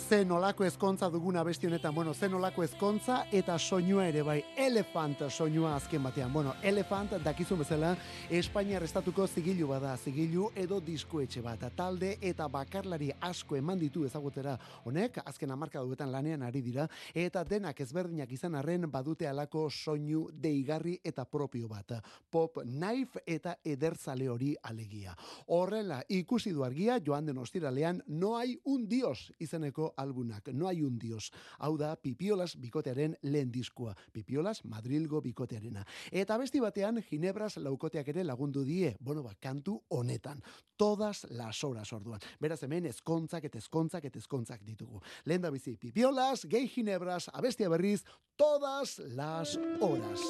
Ze 0.09 0.24
nolako 0.24 0.64
ezkontza 0.64 1.11
duguna 1.11 1.42
besti 1.44 1.66
honetan, 1.66 1.94
bueno, 1.94 2.14
ze 2.14 2.28
nolako 2.28 2.62
ezkontza 2.64 3.24
eta 3.32 3.59
soinua 3.59 4.06
ere 4.09 4.22
bai, 4.24 4.38
elefant 4.68 5.22
soinua 5.30 5.76
azken 5.76 6.02
batean. 6.02 6.32
Bueno, 6.32 6.52
elefant 6.62 7.14
dakizu 7.24 7.56
bezala, 7.56 7.94
Espainiar 8.28 8.82
estatuko 8.84 9.24
zigilu 9.26 9.70
bada, 9.70 9.94
zigilu 9.96 10.50
edo 10.56 10.80
diskoetxe 10.84 11.40
bat. 11.40 11.62
Talde 11.76 12.10
eta 12.20 12.44
bakarlari 12.52 13.08
asko 13.24 13.56
eman 13.56 13.80
ditu 13.80 14.04
ezagutera 14.04 14.58
honek, 14.84 15.22
azken 15.24 15.54
amarka 15.54 15.80
duetan 15.80 16.12
lanean 16.12 16.44
ari 16.44 16.60
dira, 16.60 16.84
eta 17.14 17.44
denak 17.48 17.80
ezberdinak 17.80 18.32
izan 18.36 18.58
arren 18.60 18.84
badute 18.92 19.28
alako 19.28 19.70
soinu 19.70 20.26
deigarri 20.32 20.98
eta 21.02 21.24
propio 21.24 21.68
bat. 21.68 21.96
Pop 22.30 22.60
knife 22.66 23.24
eta 23.26 23.56
ederzale 23.64 24.28
hori 24.28 24.52
alegia. 24.62 25.16
Horrela, 25.46 26.02
ikusi 26.08 26.52
du 26.52 26.66
argia, 26.66 26.98
joan 27.00 27.24
den 27.24 27.40
ostiralean, 27.40 28.02
no 28.06 28.36
hay 28.36 28.58
un 28.64 28.84
dios 28.88 29.32
izeneko 29.38 29.94
albunak. 29.96 30.52
No 30.52 30.68
hay 30.68 30.82
un 30.82 30.98
dios. 30.98 31.32
Hau 31.58 31.76
da, 31.78 31.94
pipiolas 31.96 32.58
bikotearen 32.60 33.16
lehen 33.22 33.50
diskua. 33.50 33.96
Pipiolas 34.12 34.57
Madrilgo 34.64 35.20
bikotearena. 35.22 35.84
Eta 36.11 36.38
besti 36.38 36.61
batean, 36.61 37.02
Ginebras 37.02 37.56
laukoteak 37.62 38.09
ere 38.09 38.24
lagundu 38.24 38.64
die, 38.64 38.96
bueno, 39.00 39.22
ba, 39.22 39.34
kantu 39.40 39.78
honetan. 39.88 40.42
Todas 40.76 41.26
las 41.30 41.62
horas 41.64 41.92
orduan. 41.92 42.20
Beraz 42.40 42.62
hemen 42.62 42.86
ezkontzak 42.86 43.44
eta 43.44 43.59
ezkontzak 43.59 44.04
eta 44.04 44.18
ezkontzak 44.18 44.62
ditugu. 44.66 45.02
Lehen 45.24 45.42
da 45.42 45.50
bizi, 45.50 45.76
pipiolas, 45.76 46.46
gay 46.46 46.68
Ginebras, 46.68 47.28
abestia 47.32 47.68
berriz, 47.68 48.04
todas 48.36 48.98
las 48.98 49.59
horas. 49.80 50.20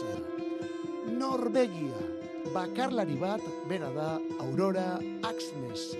Norvegia. 1.18 2.00
Bakarlari 2.54 3.16
bat, 3.20 3.44
bera 3.68 3.90
da, 3.92 4.14
Aurora 4.40 4.96
Axnes. 5.22 5.92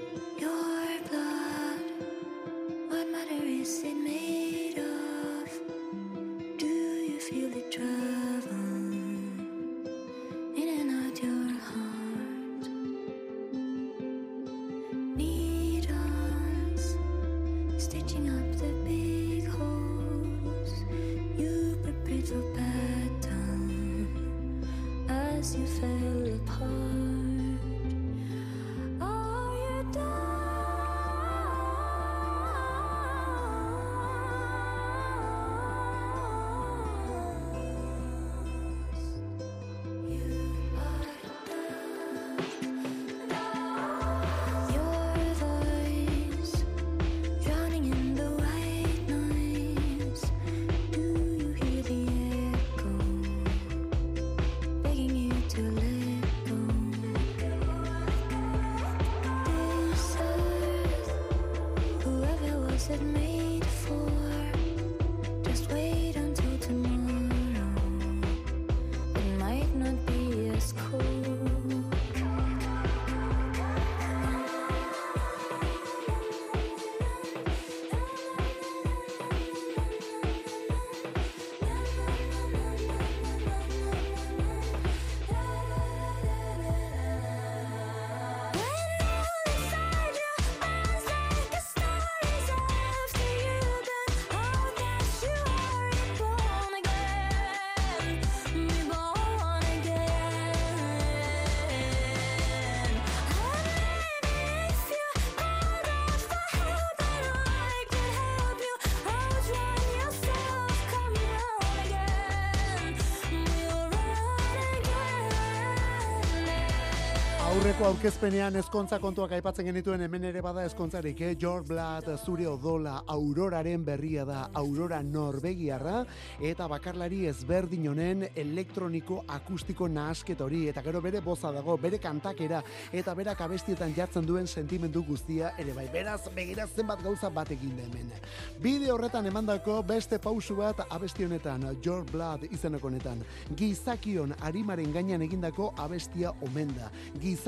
Aurreko 117.59 117.89
aurkezpenean 117.89 118.55
ezkontza 118.61 119.01
kontuak 119.03 119.33
aipatzen 119.35 119.67
genituen 119.67 120.05
hemen 120.05 120.29
ere 120.29 120.39
bada 120.45 120.63
ezkontzarik, 120.69 121.19
eh? 121.27 121.33
Your 121.43 121.65
Blood, 121.67 122.07
zure 122.23 122.45
odola, 122.47 123.01
auroraren 123.11 123.83
berria 123.83 124.23
da, 124.23 124.45
aurora 124.61 125.01
norbegiarra, 125.03 126.05
eta 126.39 126.69
bakarlari 126.71 127.25
ezberdin 127.27 127.89
honen 127.91 128.23
elektroniko 128.29 129.25
akustiko 129.35 129.89
nahasket 129.91 130.45
hori, 130.47 130.61
eta 130.71 130.85
gero 130.87 131.01
bere 131.03 131.19
boza 131.25 131.51
dago, 131.51 131.75
bere 131.83 131.99
kantakera, 131.99 132.61
eta 132.93 133.17
berak 133.19 133.43
abestietan 133.49 133.97
jartzen 133.97 134.29
duen 134.29 134.47
sentimendu 134.47 135.03
guztia, 135.09 135.51
ere 135.59 135.75
bai, 135.75 135.89
beraz, 135.91 136.21
begira 136.39 136.69
zenbat 136.69 137.03
gauza 137.03 137.27
bat 137.27 137.51
egin 137.57 137.75
da 137.75 137.89
hemen. 137.89 138.15
Bide 138.63 138.93
horretan 138.95 139.27
emandako 139.27 139.81
beste 139.83 140.21
pausu 140.23 140.61
bat 140.63 140.85
abesti 140.87 141.27
honetan, 141.27 141.67
Your 141.83 142.07
Blood 142.13 142.47
izeneko 142.53 142.87
honetan, 142.87 143.27
gizakion 143.59 144.39
arimaren 144.47 144.95
gainean 144.95 145.27
egindako 145.27 145.73
abestia 145.75 146.31
omen 146.47 146.71
da. 146.79 146.95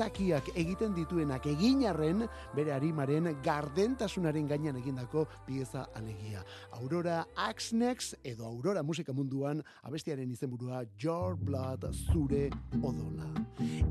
Gizakiak 0.01 0.47
egiten 0.57 0.95
dituenak 0.97 1.43
eginarren 1.45 2.23
bere 2.55 2.71
arimaren 2.73 3.27
gardentasunaren 3.45 4.47
gainean 4.49 4.79
egindako 4.79 5.27
pieza 5.45 5.83
alegia. 5.93 6.41
Aurora 6.79 7.19
Axnex 7.37 8.15
edo 8.23 8.47
Aurora 8.47 8.81
musika 8.81 9.13
munduan 9.13 9.61
abestiaren 9.83 10.31
izenburua 10.33 10.81
Your 10.97 11.37
Blood 11.37 11.85
zure 11.93 12.49
odola. 12.81 13.29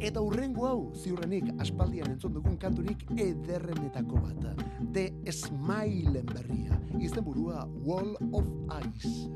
Eta 0.00 0.18
urrengo 0.20 0.66
hau 0.66 0.80
ziurrenik 0.98 1.54
aspaldian 1.62 2.10
entzun 2.10 2.34
dugun 2.34 2.58
kanturik 2.58 3.06
ederrenetako 3.14 4.24
bat. 4.26 4.66
The 4.90 5.30
Smile 5.30 6.24
berria. 6.26 6.74
Izenburua 6.98 7.68
Wall 7.86 8.16
of 8.34 8.50
Ice. 8.82 9.30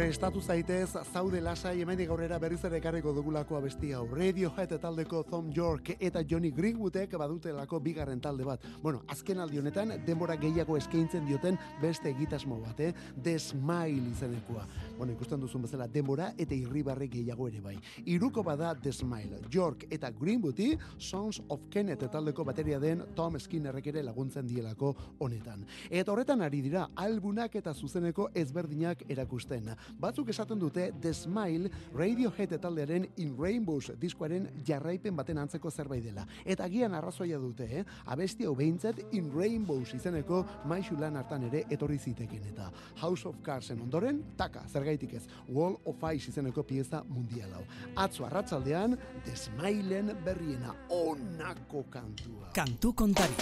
Prestatu 0.00 0.40
zaitez, 0.40 0.94
zaude 1.12 1.42
lasai 1.44 1.82
hemendik 1.82 2.08
aurrera 2.08 2.38
berriz 2.40 2.62
ere 2.64 2.78
ekarriko 2.78 3.12
dugulako 3.12 3.58
abesti 3.58 3.90
hau. 3.92 4.06
Radiohead 4.08 4.70
taldeko 4.80 5.18
Tom 5.28 5.50
York 5.52 5.90
eta 5.98 6.22
Johnny 6.24 6.48
Greenwoodek 6.56 7.18
badutelako 7.20 7.82
bigarren 7.84 8.20
talde 8.24 8.46
bat. 8.48 8.64
Bueno, 8.80 9.02
azken 9.12 9.42
aldi 9.44 9.60
honetan 9.60 9.92
denbora 10.06 10.38
gehiago 10.40 10.78
eskaintzen 10.78 11.26
dioten 11.28 11.58
beste 11.82 12.08
egitasmo 12.14 12.56
bat, 12.62 12.80
eh? 12.80 12.94
The 13.22 13.34
Smile 13.38 14.08
izenekoa. 14.14 14.64
Bueno, 14.96 15.12
ikusten 15.18 15.44
duzun 15.44 15.66
bezala 15.68 15.84
denbora 15.86 16.30
eta 16.38 16.56
irribarre 16.56 17.10
gehiago 17.12 17.50
ere 17.52 17.60
bai. 17.60 17.76
Iruko 18.06 18.42
bada 18.42 18.72
The 18.80 18.94
Smile. 18.96 19.42
York 19.52 19.84
eta 19.90 20.08
Greenwoodi 20.16 20.70
Sons 20.96 21.42
of 21.50 21.68
Kenneth 21.68 22.08
taldeko 22.08 22.48
bateria 22.48 22.80
den 22.80 23.04
Tom 23.14 23.36
Skinnerrek 23.38 23.92
ere 23.92 24.06
laguntzen 24.08 24.48
dielako 24.48 24.94
honetan. 25.18 25.68
Eta 25.90 26.16
horretan 26.16 26.40
ari 26.40 26.64
dira 26.64 26.88
albunak 26.96 27.60
eta 27.60 27.76
zuzeneko 27.76 28.30
ezberdinak 28.32 29.04
erakusten. 29.10 29.74
Batzuk 29.98 30.28
esaten 30.28 30.58
dute 30.58 30.90
The 31.00 31.12
Smile 31.14 31.70
Radiohead 31.94 32.56
taldearen 32.60 33.08
In 33.16 33.36
Rainbows 33.38 33.92
diskoaren 34.00 34.48
jarraipen 34.66 35.16
baten 35.16 35.38
antzeko 35.38 35.70
zerbait 35.70 36.04
dela. 36.04 36.26
Eta 36.44 36.64
agian 36.64 36.94
arrazoia 36.94 37.38
dute, 37.38 37.66
eh? 37.80 37.84
Abesti 38.06 38.46
hau 38.46 38.54
behintzat 38.54 39.00
In 39.12 39.30
Rainbows 39.34 39.94
izeneko 39.94 40.44
maixu 40.70 40.98
lan 41.00 41.16
hartan 41.16 41.48
ere 41.50 41.64
etorri 41.70 41.98
ziteken 41.98 42.46
eta 42.52 42.70
House 43.00 43.26
of 43.28 43.40
Cardsen 43.42 43.80
ondoren, 43.80 44.22
taka, 44.36 44.66
zergaitik 44.68 45.14
ez, 45.14 45.24
Wall 45.48 45.76
of 45.84 46.04
Ice 46.14 46.30
izeneko 46.30 46.62
pieza 46.62 47.02
mundial 47.08 47.52
hau. 47.54 47.64
Atzo 47.96 48.26
arratzaldean, 48.26 48.98
The 49.24 49.36
Smileen 49.36 50.14
berriena 50.24 50.74
onako 50.90 51.84
kantua. 51.90 52.52
Kantu 52.54 52.92
kontari. 52.94 53.34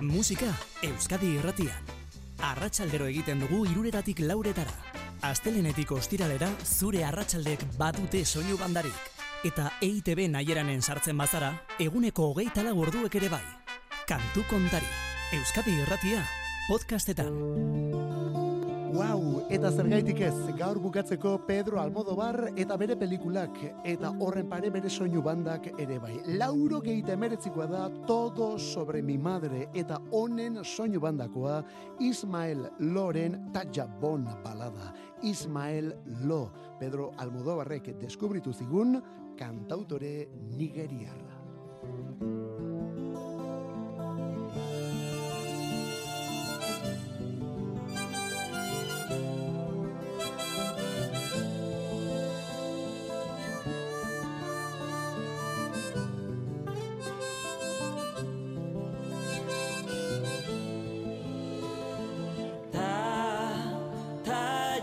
Musika 0.00 0.52
Euskadi 0.82 1.34
irratian. 1.38 1.94
Arratsaldero 2.38 3.08
egiten 3.10 3.40
dugu 3.42 3.64
iruretatik 3.66 4.20
lauretara. 4.22 5.07
Astelenetik 5.22 5.90
ostiralera 5.92 6.48
zure 6.64 7.02
arratsaldek 7.04 7.64
badute 7.78 8.24
soinu 8.24 8.58
bandarik. 8.60 8.94
Eta 9.44 9.68
EITB 9.82 10.28
naieranen 10.30 10.82
sartzen 10.82 11.18
bazara, 11.18 11.52
eguneko 11.78 12.30
hogeita 12.32 12.62
lau 12.66 12.76
orduek 12.86 13.14
ere 13.20 13.30
bai. 13.32 13.44
Kantu 14.06 14.46
kontari. 14.50 14.88
Euskadi 15.34 15.74
irratia. 15.82 16.22
Podcastetan. 16.68 17.34
Wow, 18.88 19.44
eta 19.52 19.68
zergaitik 19.68 20.22
ez, 20.24 20.34
gaur 20.56 20.78
bukatzeko 20.80 21.34
Pedro 21.46 21.76
Almodobar 21.78 22.54
eta 22.56 22.76
bere 22.80 22.96
pelikulak, 22.96 23.58
eta 23.84 24.14
horren 24.24 24.48
pare 24.48 24.70
bere 24.72 24.88
soinu 24.88 25.20
bandak 25.22 25.68
ere 25.76 25.98
bai. 26.00 26.14
Lauro 26.40 26.80
geite 26.80 27.12
emeretzikoa 27.12 27.66
da 27.68 27.82
Todo 28.08 28.56
sobre 28.58 29.02
mi 29.02 29.18
madre, 29.18 29.66
eta 29.74 30.00
honen 30.10 30.64
soinu 30.64 31.02
bandakoa 31.04 31.60
Ismael 32.00 32.64
Loren 32.80 33.52
Taja 33.52 33.86
Bon 34.00 34.24
balada. 34.42 34.94
Ismael 35.22 35.94
Lo, 36.24 36.52
Pedro 36.78 37.12
Almodobarrek 37.18 37.94
deskubritu 38.00 38.52
zigun 38.52 39.00
kantautore 39.38 40.28
nigeriarra. 40.56 41.38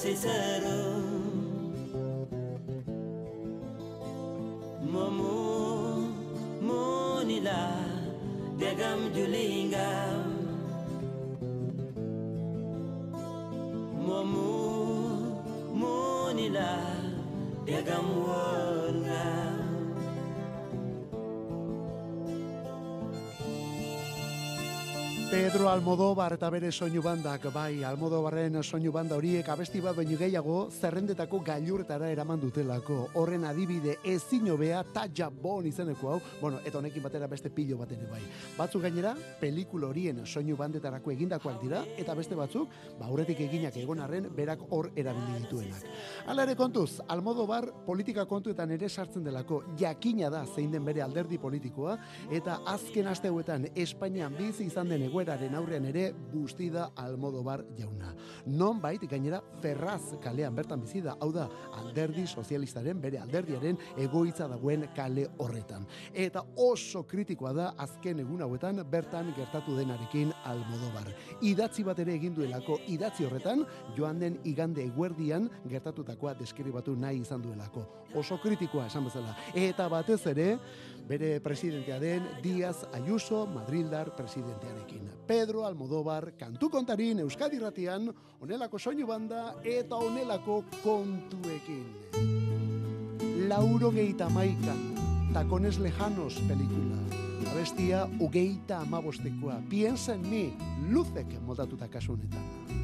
sincero. 0.00 0.80
Momo 4.92 6.08
monila 6.68 7.60
degam 8.56 9.00
julinga. 9.14 9.90
Momo 14.06 14.48
monila 15.80 16.70
degam 17.68 18.06
wo. 18.24 18.49
Pedro 25.50 25.66
Almodóvar 25.68 26.36
eta 26.36 26.46
bere 26.54 26.68
soinu 26.70 27.00
bandak, 27.02 27.48
bai, 27.50 27.82
Almodóvarren 27.82 28.60
soinu 28.62 28.92
banda 28.94 29.16
horiek 29.18 29.48
abesti 29.50 29.80
bat 29.82 29.96
baino 29.96 30.14
gehiago 30.14 30.68
zerrendetako 30.70 31.40
gailurretara 31.42 32.06
eraman 32.14 32.38
dutelako. 32.38 32.98
Horren 33.18 33.42
adibide 33.48 33.96
ezin 34.06 34.46
hobea 34.52 34.84
Taja 34.94 35.26
Bon 35.28 35.66
izeneko 35.66 36.12
hau, 36.12 36.18
bueno, 36.40 36.60
eta 36.62 36.78
honekin 36.78 37.02
batera 37.02 37.26
beste 37.26 37.50
pilo 37.50 37.78
bat 37.80 37.90
ere 37.96 38.06
bai. 38.12 38.20
Batzuk 38.54 38.84
gainera, 38.86 39.16
pelikula 39.40 39.88
horien 39.88 40.20
soinu 40.24 40.54
bandetarako 40.56 41.10
egindakoak 41.16 41.58
dira, 41.64 41.82
eta 41.98 42.14
beste 42.14 42.38
batzuk, 42.38 42.70
ba, 43.00 43.08
aurretik 43.08 43.42
eginak 43.48 43.80
egon 43.82 44.04
arren, 44.06 44.30
berak 44.36 44.62
hor 44.70 44.92
erabili 44.94 45.42
dituenak. 45.42 45.90
Hala 46.30 46.46
ere 46.46 46.54
kontuz, 46.54 47.00
Almodóvar 47.08 47.72
politika 47.88 48.22
kontuetan 48.30 48.70
ere 48.78 48.88
sartzen 48.88 49.26
delako, 49.26 49.64
jakina 49.82 50.30
da 50.30 50.46
zein 50.46 50.70
den 50.70 50.86
bere 50.86 51.02
alderdi 51.02 51.42
politikoa, 51.42 51.98
eta 52.30 52.60
azken 52.70 53.10
aste 53.10 53.34
Espainian 53.74 54.38
bizi 54.38 54.70
izan 54.70 54.88
den 54.88 55.10
egoeraren 55.40 55.56
aurrean 55.56 55.84
ere 55.88 56.12
bustida 56.32 56.90
Almodobar 56.96 57.64
jauna. 57.78 58.14
Non 58.46 58.80
bait 58.80 59.00
gainera 59.08 59.40
Ferraz 59.60 60.16
kalean 60.22 60.54
bertan 60.54 60.80
bizi 60.80 61.00
da, 61.00 61.16
hau 61.20 61.30
da 61.32 61.48
alderdi 61.80 62.26
sozialistaren 62.26 63.00
bere 63.00 63.18
alderdiaren 63.18 63.78
egoitza 63.96 64.48
dagoen 64.48 64.86
kale 64.94 65.26
horretan. 65.38 65.86
Eta 66.12 66.42
oso 66.56 67.04
kritikoa 67.04 67.52
da 67.52 67.70
azken 67.78 68.20
egun 68.20 68.42
hauetan 68.42 68.82
bertan 68.90 69.32
gertatu 69.36 69.76
denarekin 69.76 70.32
Almodobar. 70.44 71.08
Idatzi 71.40 71.84
bat 71.84 71.98
ere 71.98 72.14
egin 72.14 72.34
duelako 72.34 72.78
idatzi 72.88 73.24
horretan 73.24 73.64
joan 73.96 74.20
den 74.20 74.38
igande 74.44 74.84
eguerdian 74.84 75.48
gertatutakoa 75.68 76.34
deskribatu 76.34 76.96
nahi 76.96 77.22
izan 77.24 77.42
duelako. 77.42 77.86
Oso 78.14 78.40
kritikoa 78.42 78.88
esan 78.90 79.06
bezala. 79.06 79.36
Eta 79.54 79.88
batez 79.88 80.20
ere 80.26 80.58
bere 81.08 81.40
presidentea 81.40 81.98
den 82.00 82.26
Díaz 82.42 82.84
Ayuso 82.92 83.46
Madrildar 83.46 84.14
presidentearekin. 84.16 85.08
Pedro 85.26 85.64
Almodóvar 85.64 86.32
kantu 86.38 86.70
kontarin 86.70 87.20
Euskadi 87.20 87.58
Ratian 87.58 88.10
onelako 88.40 88.78
soinu 88.78 89.06
banda 89.06 89.54
eta 89.64 89.96
onelako 89.96 90.64
kontuekin. 90.82 91.86
Lauro 93.48 93.90
geita 93.90 94.28
maikan, 94.28 94.80
takones 95.32 95.78
lejanos 95.78 96.40
pelikula. 96.48 96.98
Abestia 97.50 98.08
ugeita 98.20 98.80
amabostekoa. 98.80 99.62
Piensa 99.68 100.14
en 100.14 100.28
mi, 100.30 100.44
luzek 100.90 101.40
moldatuta 101.42 101.88
kasu 101.88 102.12
honetan. 102.12 102.79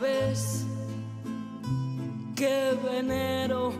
Ves 0.00 0.66
que 2.34 2.78
venero 2.84 3.72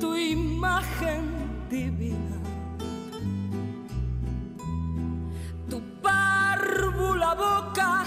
tu 0.00 0.14
imagen 0.14 1.24
divina. 1.68 2.38
Tu 5.68 5.80
párvula 6.00 7.26
la 7.26 7.34
boca 7.34 8.04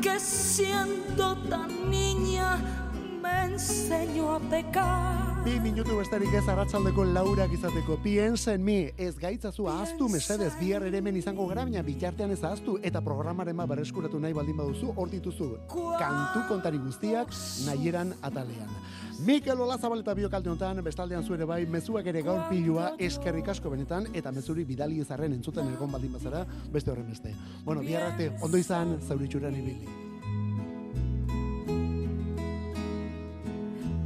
que 0.00 0.12
me 0.12 1.08
enseñó 3.52 4.34
a 4.34 4.40
pecar. 4.40 5.28
Bi 5.44 5.60
minutu 5.62 5.96
besterik 5.96 6.32
ez 6.34 6.48
arratsaldeko 6.50 7.04
laurak 7.04 7.52
izateko. 7.54 7.96
Piensa 8.02 8.52
en 8.54 8.64
mi, 8.64 8.90
ez 8.98 9.14
gaitzazu 9.18 9.68
ahaztu 9.70 10.08
mesedez, 10.12 10.50
bihar 10.58 10.82
ere 10.82 10.98
hemen 10.98 11.16
izango 11.16 11.46
gara, 11.48 11.62
baina 11.64 11.82
bitartean 11.86 12.34
ez 12.34 12.42
ahaztu, 12.42 12.78
eta 12.82 13.00
programaren 13.00 13.56
ma 13.56 13.66
berreskuratu 13.70 14.18
nahi 14.20 14.34
baldin 14.36 14.58
baduzu, 14.58 14.90
hor 14.96 15.08
dituzu, 15.12 15.48
kantu 15.70 16.42
kontari 16.48 16.82
guztiak 16.82 17.30
nahieran 17.66 18.12
atalean. 18.20 18.74
Mikel 19.26 19.60
Olazabal 19.60 20.02
eta 20.02 20.14
biokalte 20.14 20.50
honetan, 20.50 20.82
bestaldean 20.84 21.24
zuere 21.24 21.46
bai, 21.48 21.64
mezuak 21.66 22.06
ere 22.06 22.22
gaur 22.26 22.44
pilua 22.50 22.92
eskerrik 22.98 23.48
asko 23.54 23.70
benetan, 23.70 24.10
eta 24.14 24.34
mezuri 24.34 24.66
bidali 24.66 25.00
ezarren 25.06 25.38
entzuten 25.38 25.72
egon 25.72 25.94
baldin 25.94 26.12
bazara, 26.18 26.44
beste 26.74 26.92
horren 26.92 27.08
beste. 27.08 27.34
Bueno, 27.64 27.80
bihar 27.86 28.10
arte, 28.12 28.30
ondo 28.42 28.58
izan, 28.58 28.98
zauritxuran 29.08 29.56
ibili. 29.62 30.07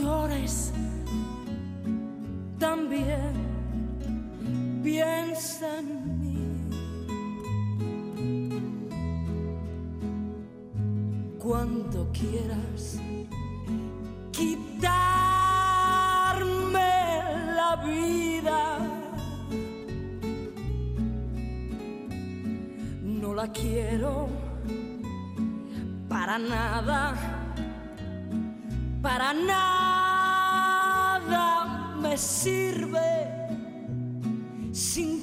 llores 0.00 0.72
también 2.58 3.32
piensa 4.82 5.78
en 5.78 6.20
mí. 6.20 6.36
Cuando 11.38 12.10
quieras 12.12 12.98
quitarme 14.32 14.90
la 17.54 17.76
vida, 17.84 18.78
no 23.02 23.34
la 23.34 23.52
quiero 23.52 24.28
para 26.08 26.38
nada, 26.38 27.35
para 29.02 29.32
nada 29.32 30.76
me 32.00 32.16
sirve 32.18 33.28
sin 34.72 35.15